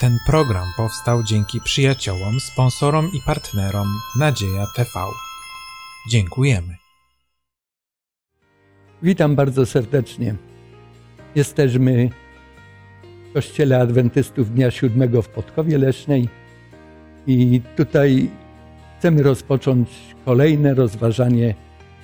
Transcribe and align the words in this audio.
Ten 0.00 0.18
program 0.26 0.72
powstał 0.76 1.22
dzięki 1.22 1.60
przyjaciołom, 1.60 2.40
sponsorom 2.40 3.10
i 3.12 3.20
partnerom 3.26 3.86
Nadzieja 4.18 4.66
TV. 4.76 4.90
Dziękujemy. 6.10 6.76
Witam 9.02 9.36
bardzo 9.36 9.66
serdecznie. 9.66 10.34
Jesteśmy 11.34 12.10
w 13.30 13.32
Kościele 13.34 13.80
Adwentystów 13.80 14.54
Dnia 14.54 14.70
Siódmego 14.70 15.22
w 15.22 15.28
Podkowie 15.28 15.78
Lesznej 15.78 16.28
i 17.26 17.60
tutaj 17.76 18.30
chcemy 18.98 19.22
rozpocząć 19.22 19.88
kolejne 20.24 20.74
rozważanie 20.74 21.54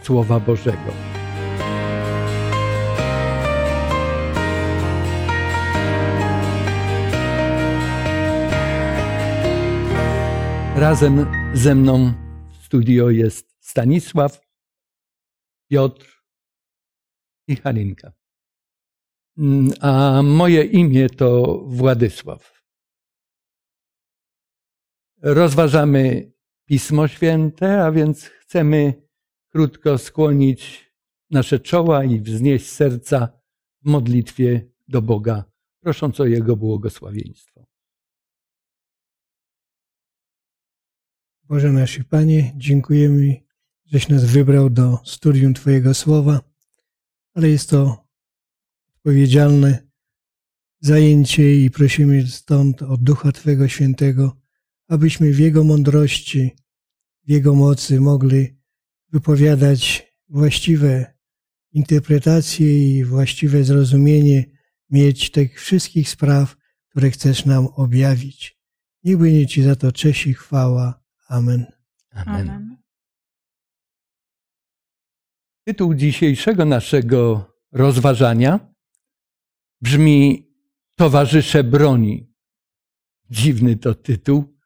Słowa 0.03 0.41
Bożego. 0.41 1.24
Razem 10.77 11.27
ze 11.55 11.75
mną 11.75 12.13
w 12.51 12.65
studio 12.65 13.11
jest 13.11 13.57
Stanisław, 13.61 14.41
Piotr 15.71 16.25
i 17.49 17.57
Halinka. 17.57 18.13
Mm, 19.39 19.71
a 19.81 20.23
moje 20.23 20.65
imię 20.65 21.11
to 21.11 21.59
Władysław. 21.67 22.63
Rozważamy 25.23 26.33
Pismo 26.65 27.09
Święte, 27.09 27.85
a 27.85 27.93
więc 27.93 28.25
chcemy 28.25 29.09
krótko 29.49 29.99
skłonić 29.99 30.93
nasze 31.31 31.61
czoła 31.61 32.05
i 32.05 32.21
wznieść 32.21 32.67
serca 32.67 33.29
w 33.83 33.91
modlitwie 33.91 34.69
do 34.89 35.03
Boga, 35.03 35.45
prosząc 35.81 36.21
o 36.21 36.27
Jego 36.27 36.57
błogosławieństwo. 36.57 37.54
Boże 41.55 41.73
nasz 41.73 42.01
Panie, 42.11 42.55
dziękujemy, 42.57 43.37
żeś 43.87 44.09
nas 44.09 44.25
wybrał 44.25 44.71
do 44.71 44.99
studium 45.05 45.55
Twojego 45.55 45.95
Słowa, 45.95 46.41
ale 47.35 47.49
jest 47.49 47.71
to 47.71 48.07
odpowiedzialne 48.97 49.89
zajęcie 50.81 51.65
i 51.65 51.71
prosimy 51.71 52.27
stąd 52.27 52.83
od 52.83 53.03
Ducha 53.03 53.33
Twojego 53.33 53.69
Świętego, 53.69 54.37
abyśmy 54.89 55.33
w 55.33 55.39
Jego 55.39 55.65
mądrości, 55.65 56.51
w 57.27 57.31
Jego 57.31 57.55
mocy 57.55 58.01
mogli 58.01 58.57
wypowiadać 59.13 60.13
właściwe 60.29 61.15
interpretacje 61.73 62.99
i 62.99 63.05
właściwe 63.05 63.65
zrozumienie, 63.65 64.45
mieć 64.91 65.31
tych 65.31 65.61
wszystkich 65.61 66.09
spraw, 66.09 66.57
które 66.89 67.11
chcesz 67.11 67.45
nam 67.45 67.67
objawić. 67.67 68.59
Niech 69.05 69.19
będzie 69.19 69.47
Ci 69.47 69.63
za 69.63 69.77
to 69.77 69.93
cześć 69.93 70.27
i 70.27 70.35
chwała 70.35 71.04
Amen. 71.29 71.67
Amen. 72.11 72.77
Tytuł 75.67 75.95
dzisiejszego 75.95 76.65
naszego 76.65 77.47
rozważania 77.73 78.75
brzmi 79.81 80.51
Towarzysze 80.97 81.65
broni. 81.65 82.35
Dziwny 83.31 83.77
to 83.77 83.95
tytuł, 83.95 84.59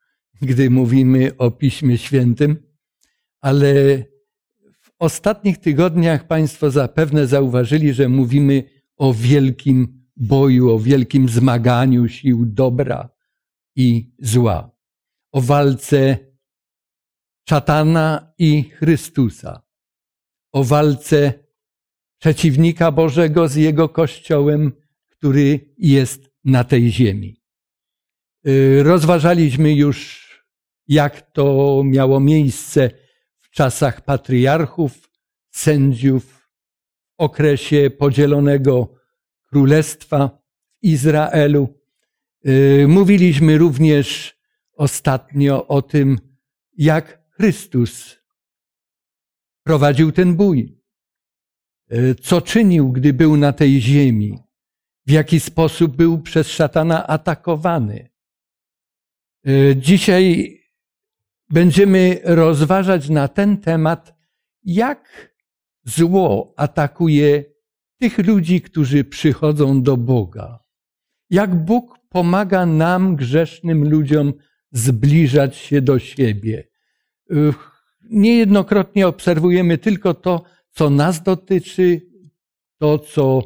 gdy 0.43 0.71
mówimy 0.71 1.37
o 1.37 1.51
Piśmie 1.51 1.99
Świętym, 1.99 2.57
ale 3.41 3.75
w 4.81 4.91
ostatnich 4.99 5.59
tygodniach 5.59 6.27
Państwo 6.27 6.71
zapewne 6.71 7.27
zauważyli, 7.27 7.95
że 7.95 8.09
mówimy 8.09 8.65
o 8.97 9.15
wielkim 9.15 10.07
boju, 10.17 10.71
o 10.71 10.79
wielkim 10.79 11.29
zmaganiu 11.29 12.09
sił 12.09 12.47
dobra 12.47 13.11
i 13.77 14.13
zła, 14.19 14.71
o 15.33 15.41
walce 15.41 16.28
szatana 17.49 18.33
i 18.39 18.63
Chrystusa, 18.63 19.63
o 20.53 20.65
walce 20.65 21.33
przeciwnika 22.19 22.93
Bożego 22.93 23.49
z 23.49 23.55
jego 23.55 23.89
kościołem, 23.89 24.73
który 25.09 25.75
jest 25.79 26.31
na 26.45 26.65
tej 26.65 26.91
ziemi. 26.91 27.43
Y, 28.47 28.83
rozważaliśmy 28.83 29.75
już, 29.75 30.29
jak 30.89 31.33
to 31.33 31.83
miało 31.85 32.21
miejsce 32.21 32.91
w 33.39 33.51
czasach 33.51 34.01
patriarchów, 34.01 35.11
sędziów, 35.51 36.49
w 37.05 37.15
okresie 37.19 37.91
podzielonego 37.99 38.95
królestwa 39.47 40.29
w 40.29 40.85
Izraelu. 40.87 41.69
Y, 42.47 42.87
mówiliśmy 42.89 43.59
również 43.59 44.37
ostatnio 44.73 45.67
o 45.67 45.83
tym, 45.83 46.19
jak 46.77 47.19
Chrystus 47.39 48.19
prowadził 49.63 50.13
ten 50.13 50.37
bój. 50.37 50.83
E, 51.91 52.15
co 52.15 52.41
czynił, 52.41 52.93
gdy 52.93 53.13
był 53.13 53.37
na 53.37 53.53
tej 53.53 53.81
ziemi? 53.81 54.39
W 55.07 55.11
jaki 55.11 55.41
sposób 55.41 55.97
był 55.97 56.23
przez 56.23 56.49
szatana 56.49 57.07
atakowany? 57.07 58.11
E, 59.47 59.77
dzisiaj 59.77 60.59
będziemy 61.51 62.21
rozważać 62.25 63.09
na 63.09 63.29
ten 63.29 63.57
temat, 63.57 64.15
jak 64.65 65.35
zło 65.85 66.55
atakuje 66.57 67.45
tych 67.99 68.19
ludzi, 68.19 68.61
którzy 68.61 69.05
przychodzą 69.05 69.83
do 69.83 69.97
Boga. 69.97 70.59
Jak 71.31 71.55
Bóg 71.55 71.99
pomaga 72.09 72.67
nam, 72.67 73.17
grzesznym 73.17 73.91
ludziom, 73.91 74.33
zbliżać 74.73 75.57
się 75.57 75.83
do 75.83 75.99
siebie 75.99 76.69
Niejednokrotnie 78.11 79.09
obserwujemy 79.09 79.79
tylko 79.79 80.15
to, 80.15 80.45
co 80.71 80.91
nas 80.91 81.23
dotyczy, 81.23 82.01
to, 82.79 82.99
co 82.99 83.43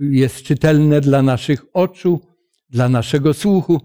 jest 0.00 0.42
czytelne 0.42 1.00
dla 1.00 1.22
naszych 1.22 1.64
oczu, 1.72 2.20
dla 2.68 2.88
naszego 2.88 3.34
słuchu, 3.34 3.80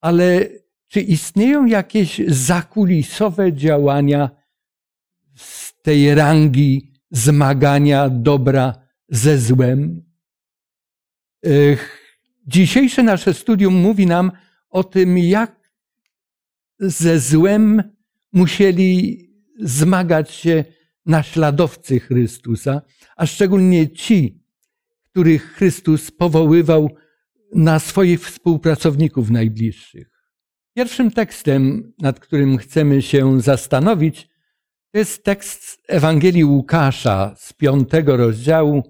ale 0.00 0.48
czy 0.88 1.00
istnieją 1.00 1.66
jakieś 1.66 2.20
zakulisowe 2.28 3.52
działania 3.52 4.30
z 5.36 5.82
tej 5.82 6.14
rangi 6.14 6.92
zmagania 7.10 8.08
dobra 8.08 8.74
ze 9.08 9.38
złem? 9.38 10.02
Dzisiejsze 12.46 13.02
nasze 13.02 13.34
studium 13.34 13.74
mówi 13.74 14.06
nam 14.06 14.32
o 14.70 14.84
tym, 14.84 15.18
jak 15.18 15.70
ze 16.78 17.20
złem 17.20 17.82
musieli 18.32 19.18
zmagać 19.58 20.30
się 20.30 20.64
naśladowcy 21.06 22.00
Chrystusa, 22.00 22.82
a 23.16 23.26
szczególnie 23.26 23.90
ci, 23.90 24.42
których 25.10 25.52
Chrystus 25.52 26.10
powoływał 26.10 26.88
na 27.54 27.78
swoich 27.78 28.20
współpracowników 28.20 29.30
najbliższych. 29.30 30.10
Pierwszym 30.76 31.10
tekstem, 31.10 31.92
nad 31.98 32.20
którym 32.20 32.58
chcemy 32.58 33.02
się 33.02 33.40
zastanowić, 33.40 34.28
to 34.92 34.98
jest 34.98 35.24
tekst 35.24 35.82
Ewangelii 35.88 36.44
Łukasza 36.44 37.34
z 37.38 37.52
piątego 37.52 38.16
rozdziału, 38.16 38.82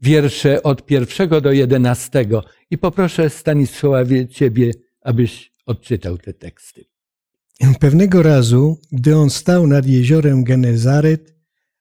wiersze 0.00 0.62
od 0.62 0.86
pierwszego 0.86 1.40
do 1.40 1.52
jedenastego. 1.52 2.44
I 2.70 2.78
poproszę 2.78 3.30
Stanisławie 3.30 4.28
Ciebie, 4.28 4.70
abyś 5.00 5.52
odczytał 5.66 6.18
te 6.18 6.32
teksty. 6.32 6.91
Pewnego 7.80 8.22
razu, 8.22 8.78
gdy 8.92 9.16
on 9.16 9.30
stał 9.30 9.66
nad 9.66 9.86
jeziorem 9.86 10.44
Genezaret, 10.44 11.34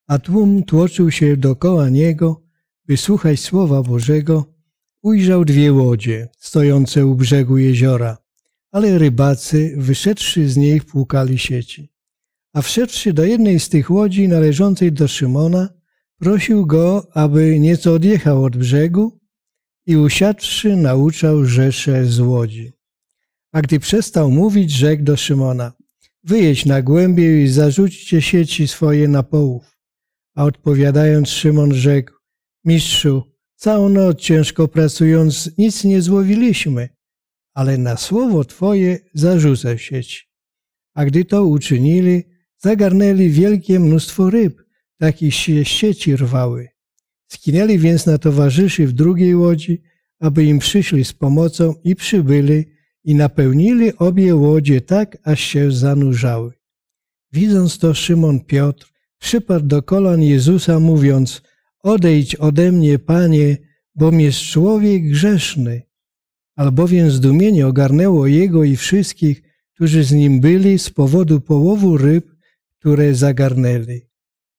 a 0.07 0.19
tłum 0.19 0.63
tłoczył 0.63 1.11
się 1.11 1.37
dokoła 1.37 1.89
niego, 1.89 2.41
by 2.85 2.97
słuchać 2.97 3.39
słowa 3.39 3.83
Bożego, 3.83 4.45
ujrzał 5.01 5.45
dwie 5.45 5.73
łodzie 5.73 6.27
stojące 6.37 7.05
u 7.05 7.15
brzegu 7.15 7.57
jeziora, 7.57 8.17
ale 8.71 8.97
rybacy, 8.97 9.73
wyszedłszy 9.77 10.49
z 10.49 10.57
niej, 10.57 10.81
płukali 10.81 11.37
sieci. 11.37 11.91
A 12.53 12.61
wszedłszy 12.61 13.13
do 13.13 13.25
jednej 13.25 13.59
z 13.59 13.69
tych 13.69 13.91
łodzi 13.91 14.27
należącej 14.27 14.91
do 14.91 15.07
Szymona, 15.07 15.69
prosił 16.17 16.65
go, 16.65 17.07
aby 17.13 17.59
nieco 17.59 17.93
odjechał 17.93 18.43
od 18.43 18.57
brzegu 18.57 19.19
i 19.85 19.97
usiadłszy 19.97 20.75
nauczał 20.75 21.45
rzesze 21.45 22.05
z 22.05 22.19
łodzi. 22.19 22.80
A 23.51 23.61
gdy 23.61 23.79
przestał 23.79 24.31
mówić, 24.31 24.71
rzekł 24.71 25.03
do 25.03 25.17
Szymona, 25.17 25.73
wyjedź 26.23 26.65
na 26.65 26.81
głębię 26.81 27.43
i 27.43 27.47
zarzućcie 27.47 28.21
sieci 28.21 28.67
swoje 28.67 29.07
na 29.07 29.23
połów. 29.23 29.77
A 30.35 30.43
odpowiadając 30.43 31.29
Szymon 31.29 31.73
rzekł, 31.73 32.13
mistrzu, 32.65 33.23
całą 33.55 33.89
noc 33.89 34.19
ciężko 34.19 34.67
pracując 34.67 35.51
nic 35.57 35.83
nie 35.83 36.01
złowiliśmy, 36.01 36.89
ale 37.53 37.77
na 37.77 37.97
słowo 37.97 38.45
Twoje 38.45 38.99
zarzucę 39.13 39.77
sieć. 39.79 40.31
A 40.93 41.05
gdy 41.05 41.25
to 41.25 41.45
uczynili, 41.45 42.23
zagarnęli 42.57 43.29
wielkie 43.29 43.79
mnóstwo 43.79 44.29
ryb, 44.29 44.61
takich 44.97 45.35
się 45.35 45.65
sieci 45.65 46.15
rwały. 46.15 46.67
Skinęli 47.27 47.79
więc 47.79 48.05
na 48.05 48.17
towarzyszy 48.17 48.87
w 48.87 48.93
drugiej 48.93 49.35
łodzi, 49.35 49.81
aby 50.19 50.45
im 50.45 50.59
przyszli 50.59 51.05
z 51.05 51.13
pomocą 51.13 51.73
i 51.83 51.95
przybyli 51.95 52.65
i 53.03 53.15
napełnili 53.15 53.97
obie 53.97 54.35
łodzie 54.35 54.81
tak, 54.81 55.17
aż 55.23 55.39
się 55.39 55.71
zanurzały. 55.71 56.51
Widząc 57.31 57.77
to, 57.77 57.93
Szymon 57.93 58.39
Piotr 58.39 58.91
przypadł 59.19 59.67
do 59.67 59.83
kolan 59.83 60.21
Jezusa, 60.21 60.79
mówiąc: 60.79 61.41
Odejdź 61.83 62.35
ode 62.35 62.71
mnie, 62.71 62.99
panie, 62.99 63.57
bom 63.95 64.19
jest 64.19 64.39
człowiek 64.39 65.09
grzeszny. 65.09 65.81
Albowiem 66.55 67.11
zdumienie 67.11 67.67
ogarnęło 67.67 68.27
jego 68.27 68.63
i 68.63 68.75
wszystkich, 68.75 69.41
którzy 69.73 70.03
z 70.03 70.11
nim 70.11 70.39
byli 70.39 70.79
z 70.79 70.89
powodu 70.89 71.41
połowu 71.41 71.97
ryb, 71.97 72.31
które 72.79 73.15
zagarnęli. 73.15 74.01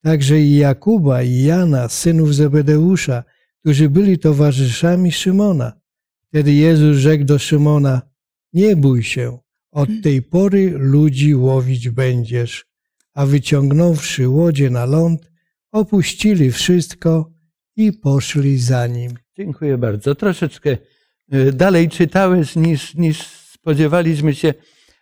Także 0.01 0.41
i 0.41 0.55
Jakuba 0.55 1.23
i 1.23 1.43
Jana, 1.43 1.89
synów 1.89 2.35
Zebedeusza, 2.35 3.23
którzy 3.59 3.89
byli 3.89 4.19
towarzyszami 4.19 5.11
Szymona. 5.11 5.73
Wtedy 6.27 6.53
Jezus 6.53 6.97
rzekł 6.97 7.23
do 7.23 7.39
Szymona: 7.39 8.01
Nie 8.53 8.75
bój 8.75 9.03
się, 9.03 9.39
od 9.71 9.89
tej 10.03 10.21
pory 10.21 10.69
ludzi 10.77 11.35
łowić 11.35 11.89
będziesz. 11.89 12.65
A 13.13 13.25
wyciągnąwszy 13.25 14.29
łodzie 14.29 14.69
na 14.69 14.85
ląd, 14.85 15.31
opuścili 15.71 16.51
wszystko 16.51 17.31
i 17.75 17.93
poszli 17.93 18.57
za 18.57 18.87
nim. 18.87 19.11
Dziękuję 19.37 19.77
bardzo. 19.77 20.15
Troszeczkę 20.15 20.77
y, 21.33 21.53
dalej 21.53 21.89
czytałeś 21.89 22.55
niż, 22.55 22.95
niż 22.95 23.27
spodziewaliśmy 23.27 24.35
się, 24.35 24.53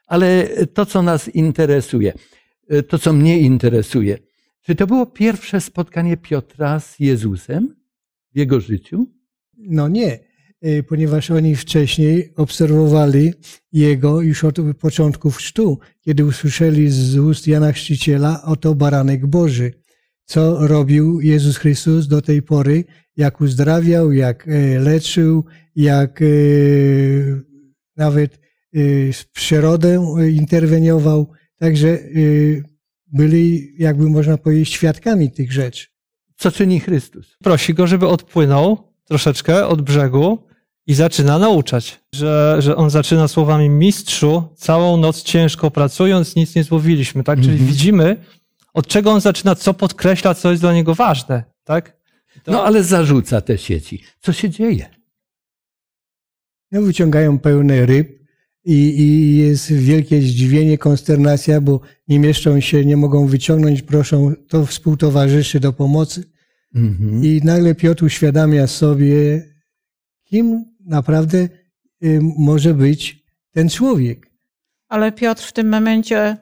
ale 0.07 0.49
to, 0.73 0.85
co 0.85 1.01
nas 1.01 1.27
interesuje, 1.27 2.13
y, 2.73 2.83
to, 2.83 2.99
co 2.99 3.13
mnie 3.13 3.39
interesuje, 3.39 4.17
czy 4.61 4.75
to 4.75 4.87
było 4.87 5.05
pierwsze 5.05 5.61
spotkanie 5.61 6.17
Piotra 6.17 6.79
z 6.79 6.99
Jezusem 6.99 7.75
w 8.33 8.37
jego 8.37 8.59
życiu? 8.59 9.07
No 9.57 9.87
nie, 9.87 10.19
ponieważ 10.87 11.31
oni 11.31 11.55
wcześniej 11.55 12.33
obserwowali 12.35 13.33
jego 13.71 14.21
już 14.21 14.43
od 14.43 14.57
początków 14.79 15.37
chrztu, 15.37 15.79
kiedy 16.01 16.25
usłyszeli 16.25 16.89
z 16.89 17.17
ust 17.17 17.47
Jana 17.47 17.71
Chrzciciela, 17.71 18.43
oto 18.43 18.75
baranek 18.75 19.27
Boży. 19.27 19.73
Co 20.25 20.67
robił 20.67 21.21
Jezus 21.21 21.57
Chrystus 21.57 22.07
do 22.07 22.21
tej 22.21 22.41
pory, 22.41 22.83
jak 23.17 23.41
uzdrawiał, 23.41 24.11
jak 24.11 24.47
e, 24.47 24.79
leczył, 24.79 25.45
jak 25.75 26.21
e, 26.21 26.25
nawet 27.97 28.41
w 29.13 29.31
przyrodę 29.33 30.15
interweniował. 30.29 31.31
Także 31.57 31.99
byli, 33.07 33.73
jakby 33.77 34.09
można 34.09 34.37
powiedzieć, 34.37 34.69
świadkami 34.69 35.31
tych 35.31 35.51
rzeczy. 35.51 35.87
Co 36.35 36.51
czyni 36.51 36.79
Chrystus? 36.79 37.37
Prosi 37.43 37.73
go, 37.73 37.87
żeby 37.87 38.07
odpłynął 38.07 38.93
troszeczkę 39.03 39.67
od 39.67 39.81
brzegu 39.81 40.50
i 40.87 40.93
zaczyna 40.93 41.39
nauczać. 41.39 41.99
Że, 42.15 42.57
że 42.59 42.75
on 42.75 42.89
zaczyna 42.89 43.27
słowami 43.27 43.69
mistrzu, 43.69 44.43
całą 44.57 44.97
noc 44.97 45.23
ciężko 45.23 45.71
pracując, 45.71 46.35
nic 46.35 46.55
nie 46.55 46.63
złowiliśmy. 46.63 47.23
Tak? 47.23 47.39
Czyli 47.39 47.51
Mhm. 47.51 47.69
widzimy, 47.69 48.17
od 48.73 48.87
czego 48.87 49.11
on 49.11 49.21
zaczyna, 49.21 49.55
co 49.55 49.73
podkreśla, 49.73 50.33
co 50.35 50.49
jest 50.51 50.63
dla 50.63 50.73
niego 50.73 50.95
ważne. 50.95 51.43
Tak? 51.63 51.97
To- 52.43 52.51
No 52.51 52.63
ale 52.63 52.83
zarzuca 52.83 53.41
te 53.41 53.57
sieci. 53.57 54.03
Co 54.19 54.33
się 54.33 54.49
dzieje? 54.49 54.89
No, 56.71 56.81
wyciągają 56.81 57.39
pełne 57.39 57.85
ryb 57.85 58.21
i, 58.65 58.73
i 58.99 59.37
jest 59.37 59.73
wielkie 59.73 60.21
zdziwienie, 60.21 60.77
konsternacja, 60.77 61.61
bo 61.61 61.79
nie 62.07 62.19
mieszczą 62.19 62.59
się, 62.59 62.85
nie 62.85 62.97
mogą 62.97 63.27
wyciągnąć, 63.27 63.81
proszą 63.81 64.33
to 64.47 64.65
współtowarzyszy 64.65 65.59
do 65.59 65.73
pomocy. 65.73 66.23
Mhm. 66.75 67.25
I 67.25 67.41
nagle 67.43 67.75
Piotr 67.75 68.03
uświadamia 68.03 68.67
sobie, 68.67 69.43
kim 70.23 70.65
naprawdę 70.91 71.37
y, 72.03 72.19
może 72.37 72.73
być 72.73 73.23
ten 73.51 73.69
człowiek. 73.69 74.31
Ale 74.89 75.11
Piotr 75.11 75.43
w 75.43 75.53
tym 75.53 75.69
momencie 75.69 76.37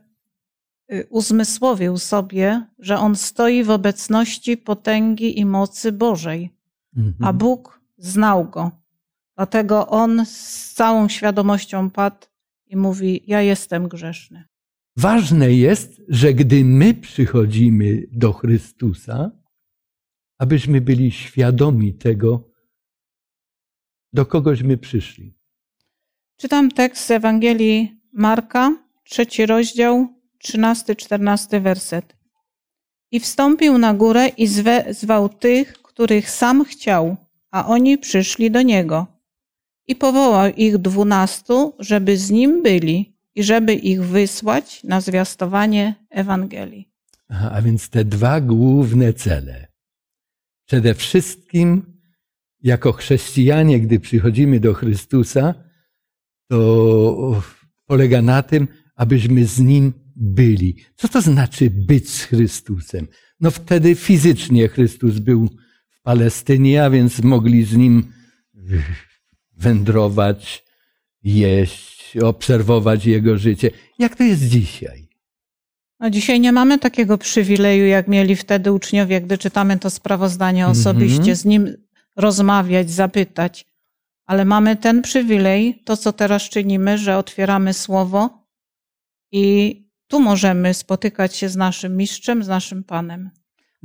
y, 0.94 1.07
uzmysłowił 1.10 1.98
sobie, 1.98 2.66
że 2.80 2.98
on 3.00 3.16
stoi 3.16 3.63
w 3.63 3.69
obecności 3.69 4.57
potęgi 4.57 5.40
i 5.40 5.46
mocy 5.46 5.92
Bożej, 5.92 6.50
Mhm. 6.98 7.16
a 7.22 7.34
Bóg 7.34 7.81
znał 7.98 8.50
go. 8.50 8.72
Dlatego 9.38 9.88
on 9.88 10.25
z 10.25 10.74
całą 10.74 11.10
świadomością 11.10 11.90
padł 11.90 12.28
i 12.68 12.75
mówi: 12.75 13.24
Ja 13.28 13.42
jestem 13.42 13.88
grzeszny. 13.88 14.44
Ważne 14.98 15.54
jest, 15.54 16.01
że 16.07 16.34
gdy 16.34 16.66
my 16.66 16.94
przychodzimy 16.94 18.04
do 18.12 18.34
Chrystusa, 18.34 19.31
abyśmy 20.38 20.81
byli 20.81 21.12
świadomi 21.12 21.94
tego, 21.94 22.49
do 24.14 24.26
kogośmy 24.26 24.78
przyszli. 24.78 25.34
Czytam 26.38 26.72
tekst 26.72 27.06
z 27.06 27.12
Ewangelii 27.12 28.02
Marka, 28.14 28.76
trzeci 29.04 29.46
rozdział, 29.46 30.08
trzynasty, 30.38 30.96
czternasty 30.96 31.60
werset. 31.60 32.16
I 33.12 33.20
wstąpił 33.20 33.78
na 33.78 33.94
górę 33.94 34.28
i 34.28 34.48
zwał 34.90 35.30
tych, 35.30 35.74
których 35.74 36.30
sam 36.30 36.66
chciał, 36.66 37.18
a 37.52 37.68
oni 37.68 37.98
przyszli 37.98 38.52
do 38.52 38.62
niego. 38.62 39.08
I 39.88 39.96
powołał 39.96 40.52
ich 40.54 40.78
dwunastu, 40.78 41.76
żeby 41.80 42.18
z 42.18 42.30
nim 42.32 42.64
byli 42.64 43.18
i 43.36 43.44
żeby 43.44 43.74
ich 43.74 44.04
wysłać 44.04 44.84
na 44.84 45.02
zwiastowanie 45.02 45.96
Ewangelii. 46.10 46.90
Aha, 47.30 47.52
a 47.54 47.62
więc 47.62 47.90
te 47.90 48.06
dwa 48.06 48.42
główne 48.42 49.14
cele. 49.14 49.68
Przede 50.66 50.94
wszystkim, 50.94 51.99
jako 52.62 52.92
chrześcijanie, 52.92 53.80
gdy 53.80 54.00
przychodzimy 54.00 54.60
do 54.60 54.74
Chrystusa, 54.74 55.54
to 56.50 57.42
polega 57.86 58.22
na 58.22 58.44
tym, 58.44 58.68
abyśmy 58.96 59.46
z 59.46 59.60
Nim 59.60 59.94
byli. 60.16 60.76
Co 60.96 61.08
to 61.08 61.22
znaczy 61.22 61.70
być 61.70 62.10
z 62.10 62.24
Chrystusem? 62.24 63.08
No 63.40 63.52
wtedy 63.52 63.96
fizycznie 63.96 64.68
Chrystus 64.68 65.20
był 65.20 65.50
w 65.90 66.02
Palestynie, 66.02 66.84
a 66.86 66.90
więc 66.90 67.22
mogli 67.24 67.64
z 67.66 67.76
Nim 67.78 68.12
wędrować, 69.58 70.64
jeść, 71.24 72.18
obserwować 72.18 73.06
Jego 73.06 73.38
życie. 73.38 73.72
Jak 74.00 74.16
to 74.16 74.24
jest 74.24 74.44
dzisiaj? 74.48 75.10
No 76.00 76.10
dzisiaj 76.10 76.40
nie 76.40 76.52
mamy 76.52 76.80
takiego 76.80 77.18
przywileju, 77.18 77.86
jak 77.86 78.08
mieli 78.08 78.36
wtedy 78.36 78.72
uczniowie, 78.72 79.22
gdy 79.22 79.38
czytamy 79.38 79.80
to 79.80 79.90
sprawozdanie 79.90 80.66
Mhm. 80.66 80.80
osobiście, 80.80 81.36
z 81.36 81.46
nim 81.46 81.74
rozmawiać, 82.19 82.92
zapytać. 82.92 83.66
Ale 84.25 84.45
mamy 84.45 84.75
ten 84.75 85.01
przywilej, 85.01 85.81
to 85.86 85.98
co 85.98 86.13
teraz 86.13 86.42
czynimy, 86.42 86.98
że 86.98 87.18
otwieramy 87.18 87.74
słowo 87.74 88.48
i 89.32 89.75
tu 90.08 90.20
możemy 90.20 90.74
spotykać 90.74 91.36
się 91.36 91.50
z 91.50 91.55
naszym 91.55 91.98
mistrzem, 91.98 92.44
z 92.44 92.48
naszym 92.48 92.84
Panem. 92.84 93.29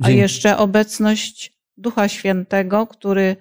A 0.01 0.05
Dzięki. 0.05 0.19
jeszcze 0.19 0.57
obecność 0.57 1.53
Ducha 1.77 2.07
Świętego, 2.07 2.87
który 2.87 3.35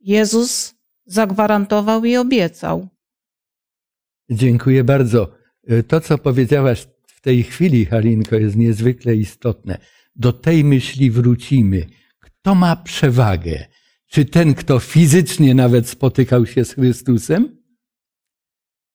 Jezus 0.00 0.74
zagwarantował 1.06 2.04
i 2.04 2.16
obiecał. 2.16 2.88
Dziękuję 4.30 4.84
bardzo. 4.84 5.32
To, 5.88 6.00
co 6.00 6.18
powiedziałaś 6.18 6.86
w 7.06 7.20
tej 7.20 7.42
chwili, 7.42 7.86
Halinko, 7.86 8.36
jest 8.36 8.56
niezwykle 8.56 9.16
istotne. 9.16 9.78
Do 10.16 10.32
tej 10.32 10.64
myśli 10.64 11.10
wrócimy. 11.10 11.86
Kto 12.20 12.54
ma 12.54 12.76
przewagę? 12.76 13.66
Czy 14.10 14.24
ten, 14.24 14.54
kto 14.54 14.78
fizycznie 14.78 15.54
nawet 15.54 15.88
spotykał 15.88 16.46
się 16.46 16.64
z 16.64 16.74
Chrystusem? 16.74 17.62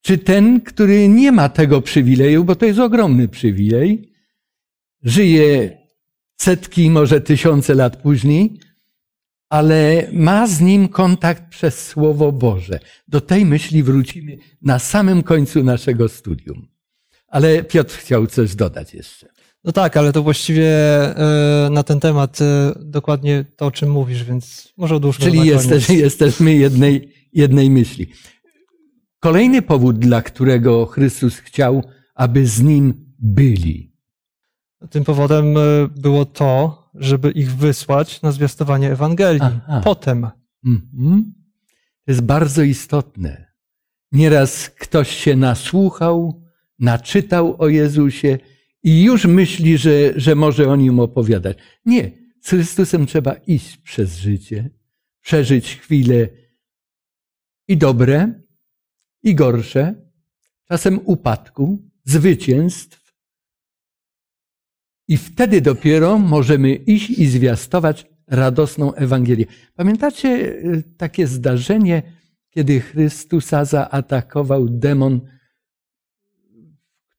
Czy 0.01 0.17
ten, 0.17 0.61
który 0.61 1.07
nie 1.07 1.31
ma 1.31 1.49
tego 1.49 1.81
przywileju, 1.81 2.43
bo 2.43 2.55
to 2.55 2.65
jest 2.65 2.79
ogromny 2.79 3.27
przywilej, 3.27 4.13
żyje 5.03 5.77
setki, 6.41 6.89
może 6.89 7.21
tysiące 7.21 7.75
lat 7.75 8.01
później, 8.01 8.59
ale 9.49 10.09
ma 10.13 10.47
z 10.47 10.61
nim 10.61 10.87
kontakt 10.87 11.49
przez 11.49 11.87
Słowo 11.87 12.31
Boże. 12.31 12.79
Do 13.07 13.21
tej 13.21 13.45
myśli 13.45 13.83
wrócimy 13.83 14.37
na 14.61 14.79
samym 14.79 15.23
końcu 15.23 15.63
naszego 15.63 16.09
studium. 16.09 16.67
Ale 17.27 17.63
Piotr 17.63 17.97
chciał 17.97 18.27
coś 18.27 18.55
dodać 18.55 18.93
jeszcze. 18.93 19.27
No 19.63 19.71
tak, 19.71 19.97
ale 19.97 20.13
to 20.13 20.23
właściwie 20.23 20.67
e, 20.67 21.69
na 21.71 21.83
ten 21.83 21.99
temat 21.99 22.41
e, 22.41 22.73
dokładnie 22.79 23.45
to, 23.55 23.65
o 23.65 23.71
czym 23.71 23.91
mówisz, 23.91 24.23
więc 24.23 24.73
może 24.77 24.95
odłóżmy 24.95 25.25
Czyli 25.25 25.37
to 25.37 25.45
na 25.45 25.51
jesteś, 25.51 25.87
koniec. 25.87 26.01
jesteśmy 26.01 26.53
jednej, 26.53 27.13
jednej 27.33 27.69
myśli. 27.69 28.07
Kolejny 29.19 29.61
powód, 29.61 29.99
dla 29.99 30.21
którego 30.21 30.85
Chrystus 30.85 31.37
chciał, 31.37 31.83
aby 32.15 32.47
z 32.47 32.61
nim 32.61 33.13
byli. 33.19 33.91
Tym 34.89 35.03
powodem 35.03 35.57
e, 35.57 35.61
było 35.95 36.25
to, 36.25 36.81
żeby 36.95 37.31
ich 37.31 37.55
wysłać 37.55 38.21
na 38.21 38.31
zwiastowanie 38.31 38.91
Ewangelii. 38.91 39.41
Aha. 39.41 39.81
Potem. 39.83 40.27
Mhm. 40.65 41.33
To 42.05 42.11
jest 42.11 42.21
bardzo 42.21 42.63
istotne. 42.63 43.51
Nieraz 44.11 44.69
ktoś 44.69 45.11
się 45.11 45.35
nasłuchał, 45.35 46.43
naczytał 46.79 47.55
o 47.61 47.67
Jezusie 47.67 48.37
i 48.83 49.03
już 49.03 49.25
myśli, 49.25 49.77
że, 49.77 49.91
że 50.15 50.35
może 50.35 50.69
o 50.69 50.75
nim 50.75 50.99
opowiadać. 50.99 51.57
Nie, 51.85 52.11
z 52.41 52.49
Chrystusem 52.49 53.05
trzeba 53.05 53.33
iść 53.33 53.77
przez 53.77 54.17
życie, 54.17 54.69
przeżyć 55.21 55.77
chwile 55.77 56.29
i 57.67 57.77
dobre, 57.77 58.41
i 59.23 59.35
gorsze, 59.35 59.95
czasem 60.67 60.99
upadku, 61.05 61.89
zwycięstw. 62.03 63.13
I 65.07 65.17
wtedy 65.17 65.61
dopiero 65.61 66.19
możemy 66.19 66.73
iść 66.73 67.09
i 67.09 67.25
zwiastować 67.27 68.05
radosną 68.27 68.93
Ewangelię. 68.93 69.45
Pamiętacie 69.75 70.29
y, 70.29 70.83
takie 70.97 71.27
zdarzenie, 71.27 72.03
kiedy 72.49 72.79
Chrystusa 72.79 73.65
zaatakował 73.65 74.69
demon, 74.69 75.21